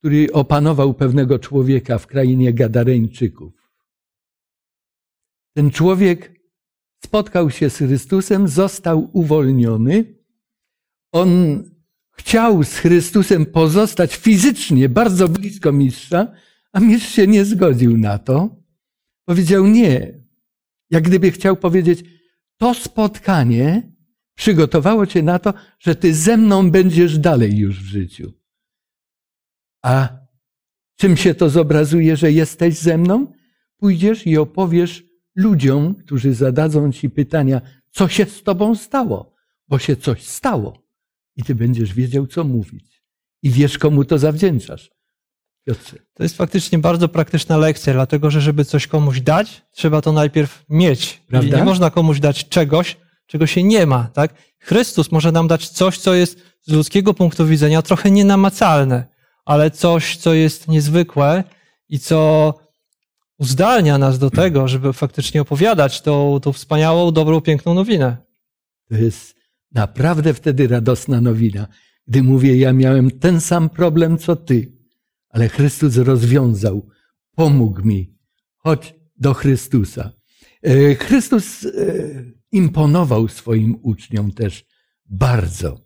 który 0.03 0.31
opanował 0.31 0.93
pewnego 0.93 1.39
człowieka 1.39 1.97
w 1.97 2.07
krainie 2.07 2.53
Gadareńczyków? 2.53 3.71
Ten 5.55 5.71
człowiek 5.71 6.41
spotkał 7.03 7.51
się 7.51 7.69
z 7.69 7.77
Chrystusem, 7.77 8.47
został 8.47 9.09
uwolniony. 9.13 10.15
On 11.11 11.29
chciał 12.11 12.63
z 12.63 12.77
Chrystusem 12.77 13.45
pozostać 13.45 14.15
fizycznie 14.15 14.89
bardzo 14.89 15.29
blisko 15.29 15.71
mistrza, 15.71 16.31
a 16.71 16.79
mistrz 16.79 17.11
się 17.11 17.27
nie 17.27 17.45
zgodził 17.45 17.97
na 17.97 18.17
to. 18.17 18.55
Powiedział 19.25 19.67
nie. 19.67 20.19
Jak 20.89 21.03
gdyby 21.03 21.31
chciał 21.31 21.57
powiedzieć, 21.57 22.03
to 22.57 22.73
spotkanie 22.73 23.91
przygotowało 24.35 25.05
cię 25.05 25.23
na 25.23 25.39
to, 25.39 25.53
że 25.79 25.95
ty 25.95 26.13
ze 26.13 26.37
mną 26.37 26.71
będziesz 26.71 27.19
dalej 27.19 27.57
już 27.57 27.83
w 27.83 27.85
życiu. 27.85 28.42
A 29.83 30.09
czym 30.95 31.17
się 31.17 31.35
to 31.35 31.49
zobrazuje, 31.49 32.17
że 32.17 32.31
jesteś 32.31 32.77
ze 32.77 32.97
mną? 32.97 33.27
Pójdziesz 33.77 34.27
i 34.27 34.37
opowiesz 34.37 35.03
ludziom, 35.35 35.95
którzy 35.95 36.33
zadadzą 36.33 36.91
ci 36.91 37.09
pytania, 37.09 37.61
co 37.91 38.07
się 38.07 38.25
z 38.25 38.43
tobą 38.43 38.75
stało, 38.75 39.33
bo 39.67 39.79
się 39.79 39.95
coś 39.95 40.23
stało. 40.23 40.83
I 41.35 41.43
ty 41.43 41.55
będziesz 41.55 41.93
wiedział, 41.93 42.27
co 42.27 42.43
mówić. 42.43 43.03
I 43.43 43.49
wiesz, 43.49 43.77
komu 43.77 44.05
to 44.05 44.17
zawdzięczasz. 44.17 44.91
Piotrze. 45.65 45.97
To 46.13 46.23
jest 46.23 46.37
faktycznie 46.37 46.79
bardzo 46.79 47.07
praktyczna 47.07 47.57
lekcja, 47.57 47.93
dlatego 47.93 48.31
że 48.31 48.41
żeby 48.41 48.65
coś 48.65 48.87
komuś 48.87 49.21
dać, 49.21 49.61
trzeba 49.71 50.01
to 50.01 50.11
najpierw 50.11 50.65
mieć. 50.69 51.21
Prawda? 51.27 51.57
Nie 51.57 51.63
można 51.63 51.89
komuś 51.89 52.19
dać 52.19 52.49
czegoś, 52.49 52.97
czego 53.25 53.47
się 53.47 53.63
nie 53.63 53.85
ma. 53.85 54.03
Tak? 54.03 54.33
Chrystus 54.59 55.11
może 55.11 55.31
nam 55.31 55.47
dać 55.47 55.69
coś, 55.69 55.97
co 55.97 56.13
jest 56.13 56.39
z 56.61 56.71
ludzkiego 56.71 57.13
punktu 57.13 57.47
widzenia 57.47 57.81
trochę 57.81 58.11
nienamacalne, 58.11 59.12
ale 59.45 59.71
coś, 59.71 60.17
co 60.17 60.33
jest 60.33 60.67
niezwykłe 60.67 61.43
i 61.89 61.99
co 61.99 62.53
uzdalnia 63.37 63.97
nas 63.97 64.19
do 64.19 64.29
tego, 64.29 64.67
żeby 64.67 64.93
faktycznie 64.93 65.41
opowiadać 65.41 66.01
tą, 66.01 66.39
tą 66.39 66.53
wspaniałą, 66.53 67.11
dobrą, 67.11 67.41
piękną 67.41 67.73
nowinę. 67.73 68.17
To 68.89 68.95
jest 68.95 69.35
naprawdę 69.71 70.33
wtedy 70.33 70.67
radosna 70.67 71.21
nowina, 71.21 71.67
gdy 72.07 72.23
mówię, 72.23 72.57
ja 72.57 72.73
miałem 72.73 73.11
ten 73.11 73.41
sam 73.41 73.69
problem 73.69 74.17
co 74.17 74.35
ty, 74.35 74.71
ale 75.29 75.49
Chrystus 75.49 75.97
rozwiązał, 75.97 76.89
pomógł 77.35 77.81
mi. 77.81 78.13
Chodź 78.57 78.95
do 79.17 79.33
Chrystusa. 79.33 80.11
E, 80.61 80.95
Chrystus 80.95 81.65
e, 81.65 81.69
imponował 82.51 83.27
swoim 83.27 83.79
uczniom 83.81 84.31
też 84.31 84.65
bardzo, 85.05 85.83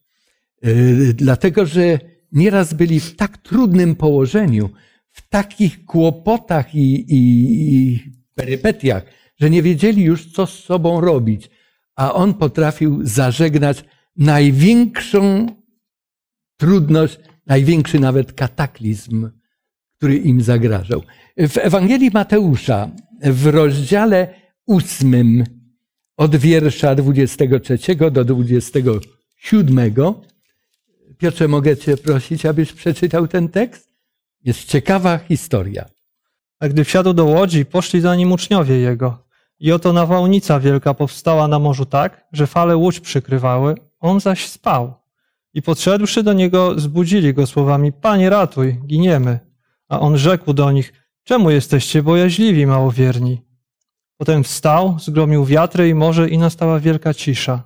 E, 0.62 1.14
dlatego 1.14 1.66
że 1.66 2.00
nieraz 2.32 2.74
byli 2.74 3.00
w 3.00 3.16
tak 3.16 3.38
trudnym 3.38 3.96
położeniu, 3.96 4.70
w 5.12 5.30
takich 5.30 5.86
kłopotach 5.86 6.76
i, 6.76 7.14
i, 7.14 7.20
i 7.76 8.00
perypetiach, 8.36 9.04
że 9.40 9.50
nie 9.50 9.62
wiedzieli 9.62 10.04
już, 10.04 10.32
co 10.32 10.46
z 10.46 10.64
sobą 10.64 11.02
robić, 11.02 11.50
a 11.96 12.14
on 12.14 12.34
potrafił 12.34 13.00
zażegnać 13.06 13.86
największą 14.18 15.48
trudność, 16.58 17.20
największy 17.46 18.00
nawet 18.00 18.34
kataklizm, 18.34 19.30
który 19.98 20.18
im 20.18 20.42
zagrażał. 20.42 21.02
W 21.38 21.58
Ewangelii 21.58 22.12
Mateusza, 22.14 22.92
w 23.24 23.46
rozdziale 23.46 24.34
ósmym, 24.66 25.44
od 26.18 26.36
wiersza 26.36 26.96
23 26.96 27.96
do 28.12 28.26
27, 28.26 29.94
Piotrze, 31.18 31.48
mogę 31.48 31.78
Cię 31.78 31.98
prosić, 31.98 32.46
abyś 32.46 32.74
przeczytał 32.74 33.28
ten 33.28 33.50
tekst? 33.50 33.90
Jest 34.44 34.64
ciekawa 34.64 35.18
historia. 35.18 35.86
A 36.60 36.68
gdy 36.68 36.84
wsiadł 36.84 37.14
do 37.14 37.26
łodzi, 37.26 37.66
poszli 37.66 38.02
za 38.02 38.16
nim 38.16 38.32
uczniowie 38.32 38.76
jego. 38.76 39.28
I 39.60 39.72
oto 39.72 39.94
nawałnica 39.94 40.60
wielka 40.60 40.94
powstała 40.94 41.48
na 41.48 41.60
morzu 41.60 41.86
tak, 41.86 42.28
że 42.32 42.48
fale 42.48 42.78
łódź 42.78 43.00
przykrywały, 43.00 43.76
on 44.00 44.20
zaś 44.20 44.48
spał. 44.48 44.94
I 45.54 45.62
podszedłszy 45.62 46.24
do 46.24 46.34
niego, 46.34 46.80
zbudzili 46.80 47.34
go 47.34 47.48
słowami: 47.48 47.92
Panie, 47.92 48.30
ratuj, 48.30 48.80
giniemy. 48.86 49.40
A 49.90 50.00
on 50.00 50.18
rzekł 50.18 50.54
do 50.54 50.72
nich: 50.72 50.94
Czemu 51.24 51.50
jesteście 51.52 52.04
bojaźliwi, 52.04 52.66
małowierni? 52.66 53.42
Potem 54.18 54.44
wstał, 54.44 54.98
zgromił 55.00 55.46
wiatry 55.46 55.90
i 55.90 55.94
morze, 55.94 56.30
i 56.30 56.38
nastała 56.38 56.80
wielka 56.80 57.14
cisza. 57.14 57.64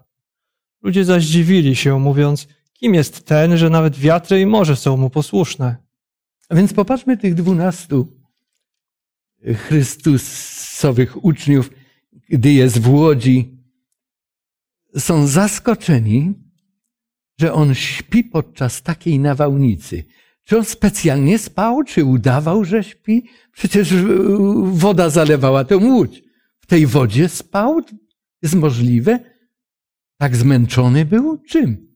Ludzie 0.81 1.05
zaś 1.05 1.23
dziwili 1.23 1.75
się, 1.75 1.99
mówiąc: 1.99 2.47
Kim 2.83 2.93
jest 2.93 3.25
ten, 3.25 3.57
że 3.57 3.69
nawet 3.69 3.97
wiatry 3.97 4.41
i 4.41 4.45
morze 4.45 4.75
są 4.75 4.97
mu 4.97 5.09
posłuszne? 5.09 5.75
A 6.49 6.55
więc 6.55 6.73
popatrzmy 6.73 7.17
tych 7.17 7.33
dwunastu 7.33 8.07
Chrystusowych 9.55 11.25
uczniów, 11.25 11.69
gdy 12.29 12.53
jest 12.53 12.79
w 12.79 12.89
łodzi. 12.89 13.57
Są 14.97 15.27
zaskoczeni, 15.27 16.33
że 17.39 17.53
on 17.53 17.75
śpi 17.75 18.23
podczas 18.23 18.81
takiej 18.81 19.19
nawałnicy. 19.19 20.03
Czy 20.43 20.57
on 20.57 20.65
specjalnie 20.65 21.39
spał, 21.39 21.83
czy 21.83 22.05
udawał, 22.05 22.65
że 22.65 22.83
śpi? 22.83 23.23
Przecież 23.51 23.91
e, 23.91 24.05
woda 24.63 25.09
zalewała 25.09 25.63
tę 25.63 25.77
łódź. 25.77 26.23
W 26.59 26.65
tej 26.65 26.87
wodzie 26.87 27.29
spał? 27.29 27.81
Jest 28.41 28.55
możliwe? 28.55 29.19
Tak 30.17 30.35
zmęczony 30.35 31.05
był? 31.05 31.37
Czym? 31.37 31.90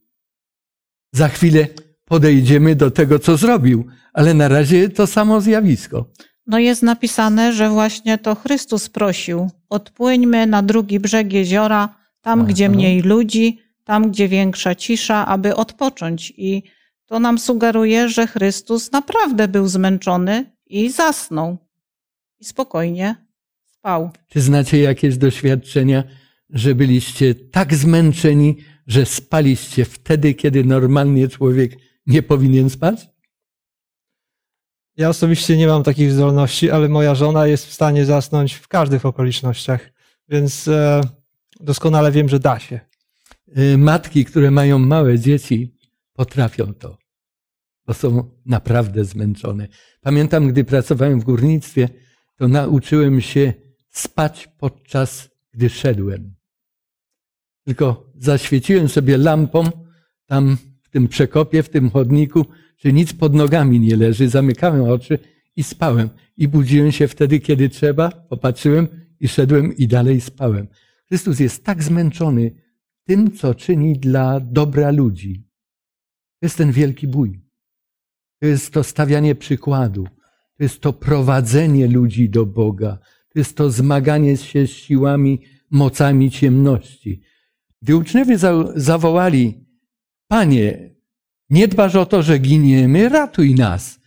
Za 1.15 1.27
chwilę 1.29 1.67
podejdziemy 2.05 2.75
do 2.75 2.91
tego, 2.91 3.19
co 3.19 3.37
zrobił, 3.37 3.85
ale 4.13 4.33
na 4.33 4.47
razie 4.47 4.89
to 4.89 5.07
samo 5.07 5.41
zjawisko. 5.41 6.05
No 6.47 6.59
jest 6.59 6.83
napisane, 6.83 7.53
że 7.53 7.69
właśnie 7.69 8.17
to 8.17 8.35
Chrystus 8.35 8.89
prosił: 8.89 9.49
odpłyńmy 9.69 10.47
na 10.47 10.61
drugi 10.63 10.99
brzeg 10.99 11.33
jeziora, 11.33 11.95
tam 12.21 12.39
Aha. 12.39 12.49
gdzie 12.49 12.69
mniej 12.69 13.01
ludzi, 13.01 13.59
tam 13.83 14.11
gdzie 14.11 14.27
większa 14.27 14.75
cisza, 14.75 15.25
aby 15.25 15.55
odpocząć. 15.55 16.33
I 16.37 16.63
to 17.05 17.19
nam 17.19 17.39
sugeruje, 17.39 18.09
że 18.09 18.27
Chrystus 18.27 18.91
naprawdę 18.91 19.47
był 19.47 19.67
zmęczony 19.67 20.51
i 20.65 20.89
zasnął. 20.89 21.57
I 22.39 22.45
spokojnie 22.45 23.15
spał. 23.65 24.09
Czy 24.29 24.41
znacie 24.41 24.79
jakieś 24.79 25.17
doświadczenia, 25.17 26.03
że 26.49 26.75
byliście 26.75 27.35
tak 27.35 27.75
zmęczeni, 27.75 28.57
że 28.87 29.05
spaliście 29.05 29.85
wtedy, 29.85 30.33
kiedy 30.33 30.63
normalnie 30.63 31.27
człowiek 31.27 31.77
nie 32.07 32.23
powinien 32.23 32.69
spać? 32.69 33.07
Ja 34.97 35.09
osobiście 35.09 35.57
nie 35.57 35.67
mam 35.67 35.83
takich 35.83 36.11
zdolności, 36.11 36.71
ale 36.71 36.89
moja 36.89 37.15
żona 37.15 37.47
jest 37.47 37.67
w 37.67 37.73
stanie 37.73 38.05
zasnąć 38.05 38.53
w 38.53 38.67
każdych 38.67 39.05
okolicznościach, 39.05 39.89
więc 40.29 40.67
e, 40.67 41.01
doskonale 41.59 42.11
wiem, 42.11 42.29
że 42.29 42.39
da 42.39 42.59
się. 42.59 42.79
Y, 43.57 43.77
Matki, 43.77 44.25
które 44.25 44.51
mają 44.51 44.79
małe 44.79 45.19
dzieci, 45.19 45.77
potrafią 46.13 46.73
to, 46.73 46.97
bo 47.85 47.93
są 47.93 48.31
naprawdę 48.45 49.05
zmęczone. 49.05 49.67
Pamiętam, 50.01 50.47
gdy 50.47 50.63
pracowałem 50.63 51.19
w 51.19 51.23
górnictwie, 51.23 51.89
to 52.35 52.47
nauczyłem 52.47 53.21
się 53.21 53.53
spać 53.89 54.49
podczas 54.57 55.29
gdy 55.53 55.69
szedłem. 55.69 56.34
Tylko 57.65 58.11
zaświeciłem 58.17 58.89
sobie 58.89 59.17
lampą 59.17 59.63
tam 60.25 60.57
w 60.81 60.89
tym 60.89 61.07
przekopie, 61.07 61.63
w 61.63 61.69
tym 61.69 61.89
chodniku, 61.89 62.45
że 62.77 62.93
nic 62.93 63.13
pod 63.13 63.33
nogami 63.33 63.79
nie 63.79 63.95
leży. 63.95 64.29
Zamykałem 64.29 64.83
oczy 64.83 65.19
i 65.55 65.63
spałem. 65.63 66.09
I 66.37 66.47
budziłem 66.47 66.91
się 66.91 67.07
wtedy, 67.07 67.39
kiedy 67.39 67.69
trzeba, 67.69 68.11
popatrzyłem 68.11 68.87
i 69.19 69.27
szedłem 69.27 69.77
i 69.77 69.87
dalej 69.87 70.21
spałem. 70.21 70.67
Chrystus 71.07 71.39
jest 71.39 71.63
tak 71.63 71.83
zmęczony 71.83 72.51
tym, 73.03 73.31
co 73.31 73.55
czyni 73.55 73.99
dla 73.99 74.39
dobra 74.39 74.91
ludzi. 74.91 75.47
To 76.39 76.45
jest 76.45 76.57
ten 76.57 76.71
wielki 76.71 77.07
bój. 77.07 77.41
To 78.39 78.45
jest 78.45 78.73
to 78.73 78.83
stawianie 78.83 79.35
przykładu. 79.35 80.07
To 80.57 80.63
jest 80.63 80.79
to 80.79 80.93
prowadzenie 80.93 81.87
ludzi 81.87 82.29
do 82.29 82.45
Boga. 82.45 82.97
To 83.29 83.39
jest 83.39 83.57
to 83.57 83.71
zmaganie 83.71 84.37
się 84.37 84.67
z 84.67 84.69
siłami, 84.69 85.41
mocami 85.71 86.31
ciemności. 86.31 87.21
Gdy 87.85 87.95
uczniowie 87.95 88.37
za- 88.37 88.73
zawołali, 88.75 89.53
Panie, 90.27 90.89
nie 91.49 91.67
dbasz 91.67 91.95
o 91.95 92.05
to, 92.05 92.23
że 92.23 92.37
giniemy, 92.39 93.09
ratuj 93.09 93.55
nas. 93.55 93.99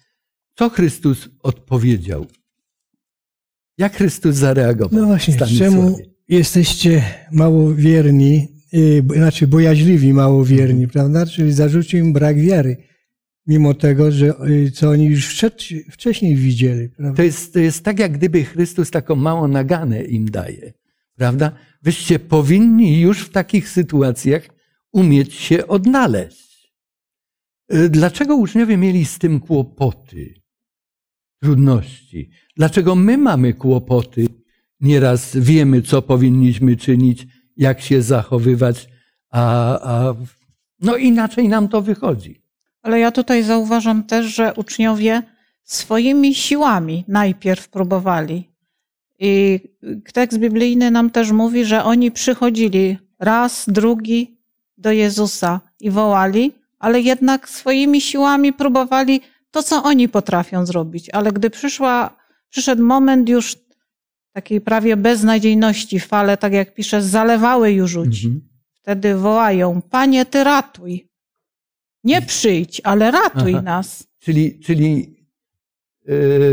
Co 0.55 0.69
Chrystus 0.69 1.29
odpowiedział? 1.43 2.27
Jak 3.79 3.97
Chrystus 3.97 4.37
zareagował? 4.37 5.01
No 5.01 5.07
właśnie, 5.07 5.35
czemu 5.59 5.99
jesteście 6.29 7.03
małowierni, 7.33 8.49
yy, 8.73 9.03
znaczy 9.15 9.47
bojaźliwi 9.47 10.13
małowierni, 10.13 10.89
prawda? 10.89 11.27
Czyli 11.27 11.53
zarzucił 11.53 11.99
im 12.05 12.13
brak 12.13 12.41
wiary. 12.41 12.77
mimo 13.47 13.75
tego, 13.75 14.13
że 14.13 14.35
y, 14.49 14.71
co 14.71 14.91
oni 14.91 15.05
już 15.07 15.27
wcześ- 15.35 15.85
wcześniej 15.91 16.37
widzieli. 16.37 16.89
Prawda? 16.89 17.17
To 17.17 17.23
jest, 17.23 17.53
to 17.53 17.59
jest 17.59 17.85
tak, 17.85 17.99
jak 17.99 18.13
gdyby 18.13 18.45
Chrystus 18.45 18.91
taką 18.91 19.15
małą 19.17 19.49
naganę 19.49 20.03
im 20.05 20.31
daje. 20.31 20.73
Prawda? 21.17 21.53
Wyście 21.83 22.19
powinni 22.19 23.01
już 23.01 23.21
w 23.21 23.31
takich 23.31 23.69
sytuacjach 23.69 24.49
umieć 24.93 25.35
się 25.35 25.67
odnaleźć. 25.67 26.73
Y, 27.75 27.89
Dlaczego 27.89 28.37
uczniowie 28.37 28.77
mieli 28.77 29.05
z 29.05 29.19
tym 29.19 29.41
kłopoty, 29.41 30.35
trudności? 31.43 32.31
Dlaczego 32.57 32.95
my 32.95 33.19
mamy 33.19 33.55
kłopoty? 33.55 34.27
Nieraz 34.81 35.37
wiemy, 35.37 35.83
co 35.83 36.03
powinniśmy 36.03 36.77
czynić, 36.77 37.27
jak 37.57 37.81
się 37.81 38.03
zachowywać, 38.03 38.89
a, 39.31 39.43
a 39.81 40.15
no 40.81 40.97
inaczej 40.97 41.49
nam 41.49 41.69
to 41.69 41.83
wychodzi. 41.83 42.43
Ale 42.83 43.01
ja 43.01 43.11
tutaj 43.11 43.43
zauważam 43.43 44.05
też, 44.05 44.35
że 44.35 44.55
uczniowie 44.55 45.23
swoimi 45.65 46.35
siłami 46.35 47.05
najpierw 47.09 47.69
próbowali. 47.69 48.49
I 49.19 49.61
tekst 50.13 50.39
biblijny 50.39 50.91
nam 50.91 51.11
też 51.11 51.31
mówi, 51.31 51.65
że 51.65 51.85
oni 51.85 52.11
przychodzili 52.11 52.99
raz, 53.19 53.65
drugi 53.69 54.39
do 54.79 54.93
Jezusa 54.93 55.61
i 55.81 55.91
wołali, 55.91 56.53
ale 56.79 57.01
jednak 57.01 57.49
swoimi 57.49 58.01
siłami 58.01 58.53
próbowali 58.53 59.21
to, 59.51 59.63
co 59.63 59.83
oni 59.83 60.09
potrafią 60.09 60.67
zrobić. 60.67 61.11
Ale 61.11 61.33
gdy 61.33 61.51
przyszła, 61.51 62.17
przyszedł 62.49 62.83
moment 62.83 63.29
już 63.29 63.57
takiej 64.33 64.61
prawie 64.61 64.97
beznadziejności, 64.97 66.01
fale, 66.01 66.37
tak 66.37 66.53
jak 66.53 66.75
pisze, 66.75 67.03
zalewały 67.03 67.73
już 67.73 67.95
ludzi. 67.95 68.27
Mhm. 68.27 68.49
Wtedy 68.75 69.15
wołają: 69.15 69.83
Panie, 69.83 70.27
ty 70.27 70.45
ratuj. 70.45 71.09
Nie 72.05 72.23
przyjdź, 72.23 72.81
ale 72.85 73.11
ratuj 73.11 73.55
Aha. 73.55 73.63
nas. 73.63 74.07
Czyli, 74.19 74.61
czyli 74.61 75.18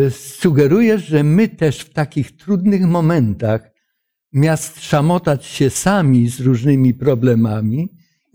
sugerujesz, 0.10 1.06
że 1.06 1.24
my 1.24 1.48
też 1.48 1.80
w 1.80 1.94
takich 1.94 2.38
trudnych 2.38 2.82
momentach, 2.82 3.72
miast 4.34 4.84
szamotać 4.84 5.46
się 5.46 5.70
sami 5.70 6.30
z 6.30 6.40
różnymi 6.40 6.94
problemami 6.94 7.90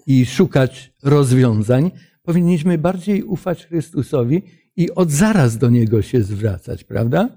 i 0.07 0.27
szukać 0.27 0.93
rozwiązań, 1.03 1.91
powinniśmy 2.23 2.79
bardziej 2.79 3.23
ufać 3.23 3.67
Chrystusowi 3.67 4.43
i 4.77 4.91
od 4.91 5.11
zaraz 5.11 5.59
do 5.59 5.71
Niego 5.71 6.03
się 6.03 6.23
zwracać, 6.23 6.85
prawda? 6.85 7.29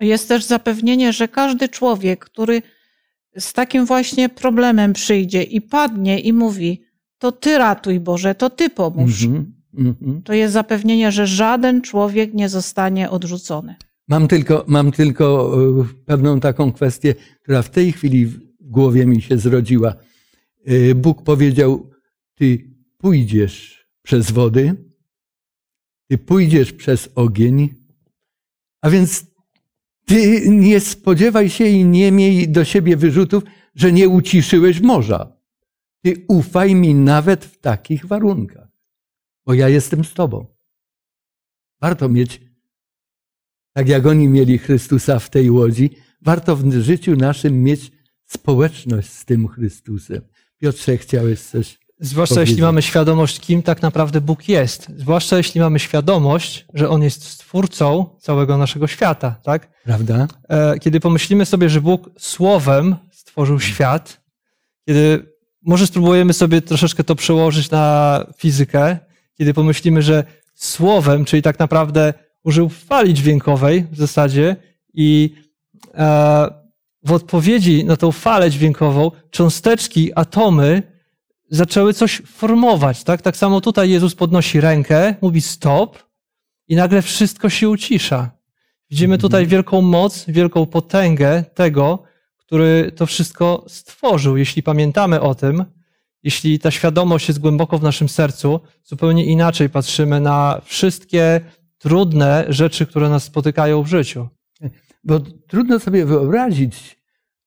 Jest 0.00 0.28
też 0.28 0.44
zapewnienie, 0.44 1.12
że 1.12 1.28
każdy 1.28 1.68
człowiek, 1.68 2.24
który 2.24 2.62
z 3.38 3.52
takim 3.52 3.86
właśnie 3.86 4.28
problemem 4.28 4.92
przyjdzie 4.92 5.42
i 5.42 5.60
padnie 5.60 6.20
i 6.20 6.32
mówi: 6.32 6.82
To 7.18 7.32
ty 7.32 7.58
ratuj, 7.58 8.00
Boże, 8.00 8.34
to 8.34 8.50
ty 8.50 8.70
pomóż. 8.70 9.24
Mhm, 9.24 9.59
mhm. 9.74 10.22
To 10.22 10.32
jest 10.32 10.52
zapewnienie, 10.52 11.12
że 11.12 11.26
żaden 11.26 11.82
człowiek 11.82 12.34
nie 12.34 12.48
zostanie 12.48 13.10
odrzucony. 13.10 13.74
Mam 14.08 14.28
tylko, 14.28 14.64
mam 14.68 14.92
tylko 14.92 15.56
e, 15.80 15.84
pewną 16.06 16.40
taką 16.40 16.72
kwestię, 16.72 17.14
która 17.42 17.62
w 17.62 17.70
tej 17.70 17.92
chwili 17.92 18.26
w 18.26 18.38
głowie 18.60 19.06
mi 19.06 19.22
się 19.22 19.38
zrodziła. 19.38 19.94
E, 20.66 20.94
Bóg 20.94 21.22
powiedział: 21.22 21.90
Ty 22.34 22.58
pójdziesz 22.98 23.86
przez 24.02 24.30
wody, 24.30 24.74
ty 26.08 26.18
pójdziesz 26.18 26.72
przez 26.72 27.08
ogień, 27.14 27.74
a 28.82 28.90
więc 28.90 29.26
ty 30.06 30.50
nie 30.50 30.80
spodziewaj 30.80 31.50
się 31.50 31.64
i 31.64 31.84
nie 31.84 32.12
miej 32.12 32.48
do 32.48 32.64
siebie 32.64 32.96
wyrzutów, 32.96 33.42
że 33.74 33.92
nie 33.92 34.08
uciszyłeś 34.08 34.80
morza. 34.80 35.32
Ty 36.02 36.24
ufaj 36.28 36.74
mi 36.74 36.94
nawet 36.94 37.44
w 37.44 37.58
takich 37.58 38.06
warunkach, 38.06 38.68
bo 39.50 39.54
ja 39.54 39.68
jestem 39.68 40.04
z 40.04 40.14
tobą. 40.14 40.46
Warto 41.80 42.08
mieć 42.08 42.40
tak 43.72 43.88
jak 43.88 44.06
oni 44.06 44.28
mieli 44.28 44.58
Chrystusa 44.58 45.18
w 45.18 45.30
tej 45.30 45.50
łodzi, 45.50 45.90
warto 46.22 46.56
w 46.56 46.72
życiu 46.72 47.16
naszym 47.16 47.62
mieć 47.62 47.92
społeczność 48.26 49.08
z 49.12 49.24
tym 49.24 49.48
Chrystusem. 49.48 50.22
Piotrze, 50.58 50.96
chciałeś 50.96 51.40
coś 51.40 51.78
Zwłaszcza 52.00 52.34
powiedzieć. 52.34 52.50
jeśli 52.50 52.62
mamy 52.62 52.82
świadomość, 52.82 53.40
kim 53.40 53.62
tak 53.62 53.82
naprawdę 53.82 54.20
Bóg 54.20 54.48
jest. 54.48 54.86
Zwłaszcza 54.96 55.36
jeśli 55.36 55.60
mamy 55.60 55.78
świadomość, 55.78 56.66
że 56.74 56.88
On 56.88 57.02
jest 57.02 57.24
stwórcą 57.24 58.16
całego 58.20 58.56
naszego 58.58 58.86
świata, 58.86 59.40
tak? 59.42 59.82
Prawda? 59.84 60.28
E, 60.48 60.78
Kiedy 60.78 61.00
pomyślimy 61.00 61.46
sobie, 61.46 61.68
że 61.70 61.80
Bóg 61.80 62.10
słowem 62.18 62.96
stworzył 63.12 63.60
świat, 63.60 64.20
kiedy 64.86 65.26
może 65.62 65.86
spróbujemy 65.86 66.32
sobie 66.32 66.62
troszeczkę 66.62 67.04
to 67.04 67.14
przełożyć 67.14 67.70
na 67.70 68.26
fizykę, 68.36 69.09
kiedy 69.40 69.54
pomyślimy, 69.54 70.02
że 70.02 70.24
słowem, 70.54 71.24
czyli 71.24 71.42
tak 71.42 71.58
naprawdę 71.58 72.14
użył 72.44 72.68
fali 72.68 73.14
dźwiękowej 73.14 73.86
w 73.92 73.96
zasadzie 73.96 74.56
i 74.94 75.34
e, 75.94 76.50
w 77.04 77.12
odpowiedzi 77.12 77.84
na 77.84 77.96
tą 77.96 78.12
falę 78.12 78.50
dźwiękową 78.50 79.10
cząsteczki, 79.30 80.10
atomy 80.14 80.82
zaczęły 81.50 81.94
coś 81.94 82.22
formować. 82.26 83.04
Tak, 83.04 83.22
tak 83.22 83.36
samo 83.36 83.60
tutaj 83.60 83.90
Jezus 83.90 84.14
podnosi 84.14 84.60
rękę, 84.60 85.14
mówi 85.20 85.40
stop 85.40 85.98
i 86.68 86.76
nagle 86.76 87.02
wszystko 87.02 87.48
się 87.48 87.68
ucisza. 87.68 88.30
Widzimy 88.90 89.18
tutaj 89.18 89.46
wielką 89.46 89.82
moc, 89.82 90.24
wielką 90.28 90.66
potęgę 90.66 91.44
tego, 91.54 92.02
który 92.36 92.92
to 92.96 93.06
wszystko 93.06 93.64
stworzył. 93.68 94.36
Jeśli 94.36 94.62
pamiętamy 94.62 95.20
o 95.20 95.34
tym, 95.34 95.64
jeśli 96.22 96.58
ta 96.58 96.70
świadomość 96.70 97.28
jest 97.28 97.40
głęboko 97.40 97.78
w 97.78 97.82
naszym 97.82 98.08
sercu, 98.08 98.60
zupełnie 98.84 99.24
inaczej 99.24 99.70
patrzymy 99.70 100.20
na 100.20 100.60
wszystkie 100.64 101.40
trudne 101.78 102.44
rzeczy, 102.48 102.86
które 102.86 103.08
nas 103.08 103.24
spotykają 103.24 103.82
w 103.82 103.86
życiu. 103.86 104.28
Bo 105.04 105.20
trudno 105.20 105.78
sobie 105.78 106.06
wyobrazić, 106.06 106.96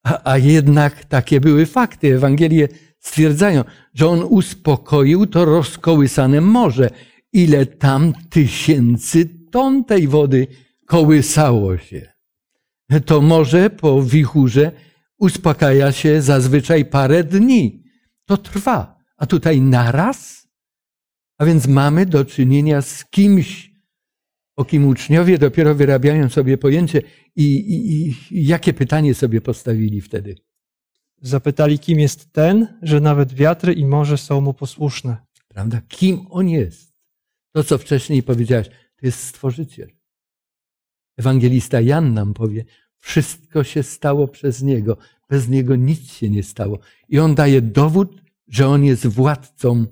a, 0.03 0.31
a 0.31 0.37
jednak 0.37 1.05
takie 1.05 1.41
były 1.41 1.65
fakty. 1.65 2.15
Ewangelie 2.15 2.67
stwierdzają, 2.99 3.63
że 3.93 4.07
on 4.07 4.23
uspokoił 4.23 5.27
to 5.27 5.45
rozkołysane 5.45 6.41
morze. 6.41 6.89
Ile 7.33 7.65
tam 7.65 8.13
tysięcy 8.29 9.29
ton 9.51 9.83
tej 9.83 10.07
wody 10.07 10.47
kołysało 10.85 11.77
się. 11.77 12.13
To 13.05 13.21
morze 13.21 13.69
po 13.69 14.03
wichurze 14.03 14.71
uspokaja 15.17 15.91
się 15.91 16.21
zazwyczaj 16.21 16.85
parę 16.85 17.23
dni. 17.23 17.82
To 18.25 18.37
trwa. 18.37 18.97
A 19.17 19.25
tutaj 19.25 19.61
naraz? 19.61 20.47
A 21.37 21.45
więc 21.45 21.67
mamy 21.67 22.05
do 22.05 22.25
czynienia 22.25 22.81
z 22.81 23.05
kimś, 23.05 23.71
o 24.55 24.65
kim 24.65 24.87
uczniowie 24.87 25.37
dopiero 25.37 25.75
wyrabiają 25.75 26.29
sobie 26.29 26.57
pojęcie 26.57 27.01
i, 27.35 27.43
i, 27.55 28.07
i 28.37 28.47
jakie 28.47 28.73
pytanie 28.73 29.13
sobie 29.13 29.41
postawili 29.41 30.01
wtedy. 30.01 30.35
Zapytali, 31.21 31.79
kim 31.79 31.99
jest 31.99 32.31
ten, 32.31 32.79
że 32.81 33.01
nawet 33.01 33.33
wiatry 33.33 33.73
i 33.73 33.85
morze 33.85 34.17
są 34.17 34.41
mu 34.41 34.53
posłuszne. 34.53 35.17
Prawda? 35.47 35.81
Kim 35.87 36.25
on 36.29 36.49
jest? 36.49 36.93
To, 37.51 37.63
co 37.63 37.77
wcześniej 37.77 38.23
powiedziałeś, 38.23 38.67
to 38.69 39.05
jest 39.05 39.19
stworzyciel. 39.23 39.89
Ewangelista 41.17 41.81
Jan 41.81 42.13
nam 42.13 42.33
powie, 42.33 42.65
wszystko 42.99 43.63
się 43.63 43.83
stało 43.83 44.27
przez 44.27 44.61
niego, 44.61 44.97
bez 45.29 45.49
niego 45.49 45.75
nic 45.75 46.11
się 46.11 46.29
nie 46.29 46.43
stało. 46.43 46.79
I 47.09 47.19
on 47.19 47.35
daje 47.35 47.61
dowód, 47.61 48.21
że 48.47 48.67
on 48.67 48.83
jest 48.83 49.07
władcą 49.07 49.85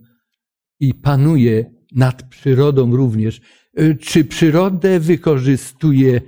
i 0.79 0.93
panuje 0.93 1.71
nad 1.91 2.29
przyrodą 2.29 2.95
również. 2.95 3.41
Y, 3.79 3.95
Czy 3.95 4.25
przyrodę 4.25 4.99
wykorzystuje 4.99 6.21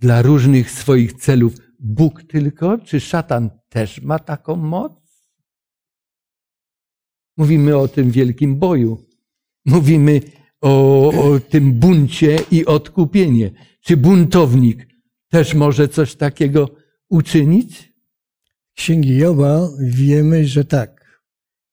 dla 0.00 0.22
różnych 0.22 0.70
swoich 0.70 1.12
celów 1.12 1.54
Bóg 1.80 2.22
tylko, 2.22 2.78
czy 2.78 3.00
szatan 3.00 3.50
też 3.68 4.02
ma 4.02 4.18
taką 4.18 4.56
moc? 4.56 4.92
Mówimy 7.36 7.76
o 7.76 7.88
tym 7.88 8.10
wielkim 8.10 8.56
boju. 8.56 9.06
Mówimy 9.64 10.20
o, 10.60 11.08
o 11.08 11.40
tym 11.40 11.72
buncie 11.72 12.38
i 12.50 12.66
odkupienie. 12.66 13.50
Czy 13.80 13.96
buntownik 13.96 14.86
też 15.28 15.54
może 15.54 15.88
coś 15.88 16.14
takiego 16.14 16.68
uczynić? 17.08 17.93
Księgi 18.76 19.16
Joba 19.16 19.68
wiemy, 19.80 20.46
że 20.46 20.64
tak. 20.64 21.04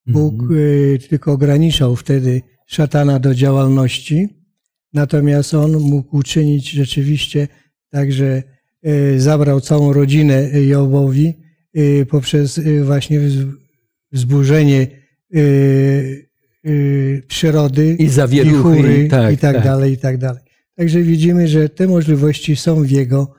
Bóg 0.08 0.34
Mhm. 0.42 0.60
y, 0.60 1.00
tylko 1.10 1.32
ograniczał 1.32 1.96
wtedy 1.96 2.42
szatana 2.68 3.20
do 3.20 3.36
działalności, 3.36 4.28
natomiast 4.94 5.54
on 5.54 5.72
mógł 5.80 6.18
uczynić 6.18 6.70
rzeczywiście 6.72 7.48
tak, 7.90 8.12
że 8.12 8.44
y, 8.88 9.22
zabrał 9.22 9.62
całą 9.62 9.94
rodzinę 9.94 10.50
Jobowi 10.62 11.34
y, 11.78 12.06
poprzez 12.10 12.58
y, 12.58 12.84
właśnie 12.84 13.20
wz- 13.20 13.52
wzburzenie 14.12 14.88
przyrody, 17.28 17.96
I 18.00 18.10
zawieruchy, 18.10 18.58
wichury 18.58 19.08
tak, 19.08 19.34
i 19.34 19.38
tak, 19.38 19.56
tak. 19.56 19.64
dalej, 19.64 19.94
i 19.94 19.98
tak 19.98 20.18
dalej. 20.18 20.42
Także 20.76 21.02
widzimy, 21.02 21.48
że 21.48 21.70
te 21.70 21.88
możliwości 21.88 22.56
są 22.56 22.84
w 22.84 22.90
jego 22.92 23.34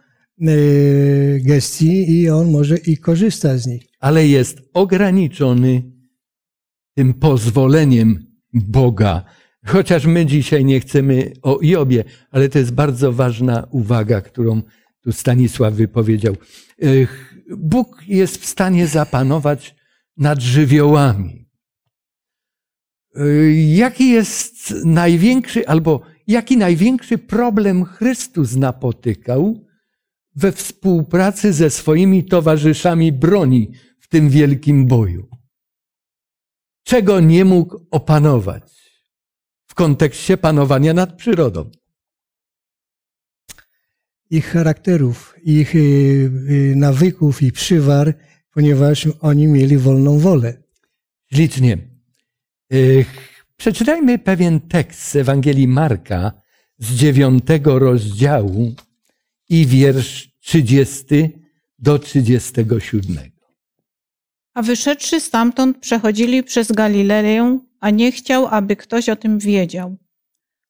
gestii 1.41 2.21
i 2.21 2.31
on 2.31 2.51
może 2.51 2.77
i 2.77 2.97
korzysta 2.97 3.59
z 3.59 3.67
nich. 3.67 3.83
ale 4.01 4.27
jest 4.27 4.61
ograniczony 4.75 5.83
tym 6.95 7.15
pozwoleniem 7.15 8.27
Boga 8.53 9.25
Chociaż 9.67 10.07
my 10.07 10.27
dzisiaj 10.27 10.65
nie 10.65 10.81
chcemy 10.81 11.33
o 11.43 11.59
Jobie, 11.63 12.05
ale 12.31 12.49
to 12.49 12.59
jest 12.59 12.73
bardzo 12.73 13.13
ważna 13.13 13.67
uwaga, 13.71 14.21
którą 14.21 14.63
tu 15.01 15.13
Stanisław 15.13 15.75
wypowiedział. 15.75 16.37
Ech, 16.83 17.35
Bóg 17.59 18.03
jest 18.09 18.37
w 18.37 18.47
stanie 18.47 18.87
zapanować 18.87 19.75
nad 20.17 20.41
żywiołami. 20.41 21.49
Ech, 23.15 23.23
Jaki 23.69 24.09
jest 24.09 24.75
największy, 24.85 25.69
albo 25.69 26.01
jaki 26.27 26.57
największy 26.57 27.19
problem 27.19 27.85
Chrystus 27.85 28.57
napotykał 28.57 29.67
we 30.37 30.53
współpracy 30.53 31.53
ze 31.53 31.71
swoimi 31.71 32.25
towarzyszami 32.25 33.13
broni 33.13 33.73
w 34.01 34.09
tym 34.09 34.31
wielkim 34.31 34.87
boju? 34.87 35.29
Czego 36.85 37.21
nie 37.21 37.45
mógł 37.45 37.87
opanować 37.91 38.73
w 39.67 39.75
kontekście 39.75 40.37
panowania 40.37 40.95
nad 40.95 41.17
przyrodą? 41.17 41.71
Ich 44.31 44.47
charakterów, 44.47 45.35
ich 45.43 45.75
y, 45.75 45.79
y, 45.79 46.75
nawyków 46.77 47.43
i 47.43 47.53
przywar, 47.53 48.15
ponieważ 48.51 49.09
oni 49.21 49.49
mieli 49.49 49.79
wolną 49.79 50.19
wolę. 50.19 50.63
Ślicznie. 51.33 51.79
Ech, 52.71 53.33
Przeczytajmy 53.63 54.19
pewien 54.19 54.61
tekst 54.61 55.03
z 55.03 55.17
Ewangelii 55.17 55.69
Marka 55.69 56.33
z 56.79 56.95
dziewiątego 56.95 57.79
rozdziału 57.79 58.75
i 59.53 59.67
wiersz 59.67 60.31
30 60.41 61.05
do 61.79 61.99
37. 61.99 63.17
A 64.55 64.63
wyszedłszy 64.63 65.21
stamtąd, 65.21 65.79
przechodzili 65.79 66.43
przez 66.43 66.73
Galileję, 66.73 67.59
a 67.81 67.91
nie 67.91 68.13
chciał, 68.13 68.47
aby 68.47 68.77
ktoś 68.77 69.09
o 69.09 69.17
tym 69.17 69.39
wiedział. 69.39 69.97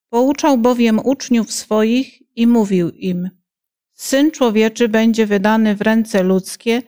Pouczał 0.08 0.58
bowiem 0.58 1.00
uczniów 1.04 1.52
swoich 1.52 2.36
i 2.36 2.46
mówił 2.46 2.90
im: 2.90 3.30
Syn 3.92 4.30
człowieczy 4.30 4.88
będzie 4.88 5.26
wydany 5.26 5.76
w 5.76 5.80
ręce 5.80 6.22
ludzkie 6.22 6.82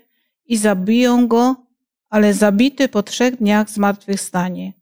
i 0.44 0.57
zabiją 0.57 1.28
go, 1.28 1.66
ale 2.09 2.35
zabity 2.35 2.88
po 2.88 3.02
trzech 3.02 3.37
dniach 3.37 3.70
zmartwychwstanie. 3.70 4.72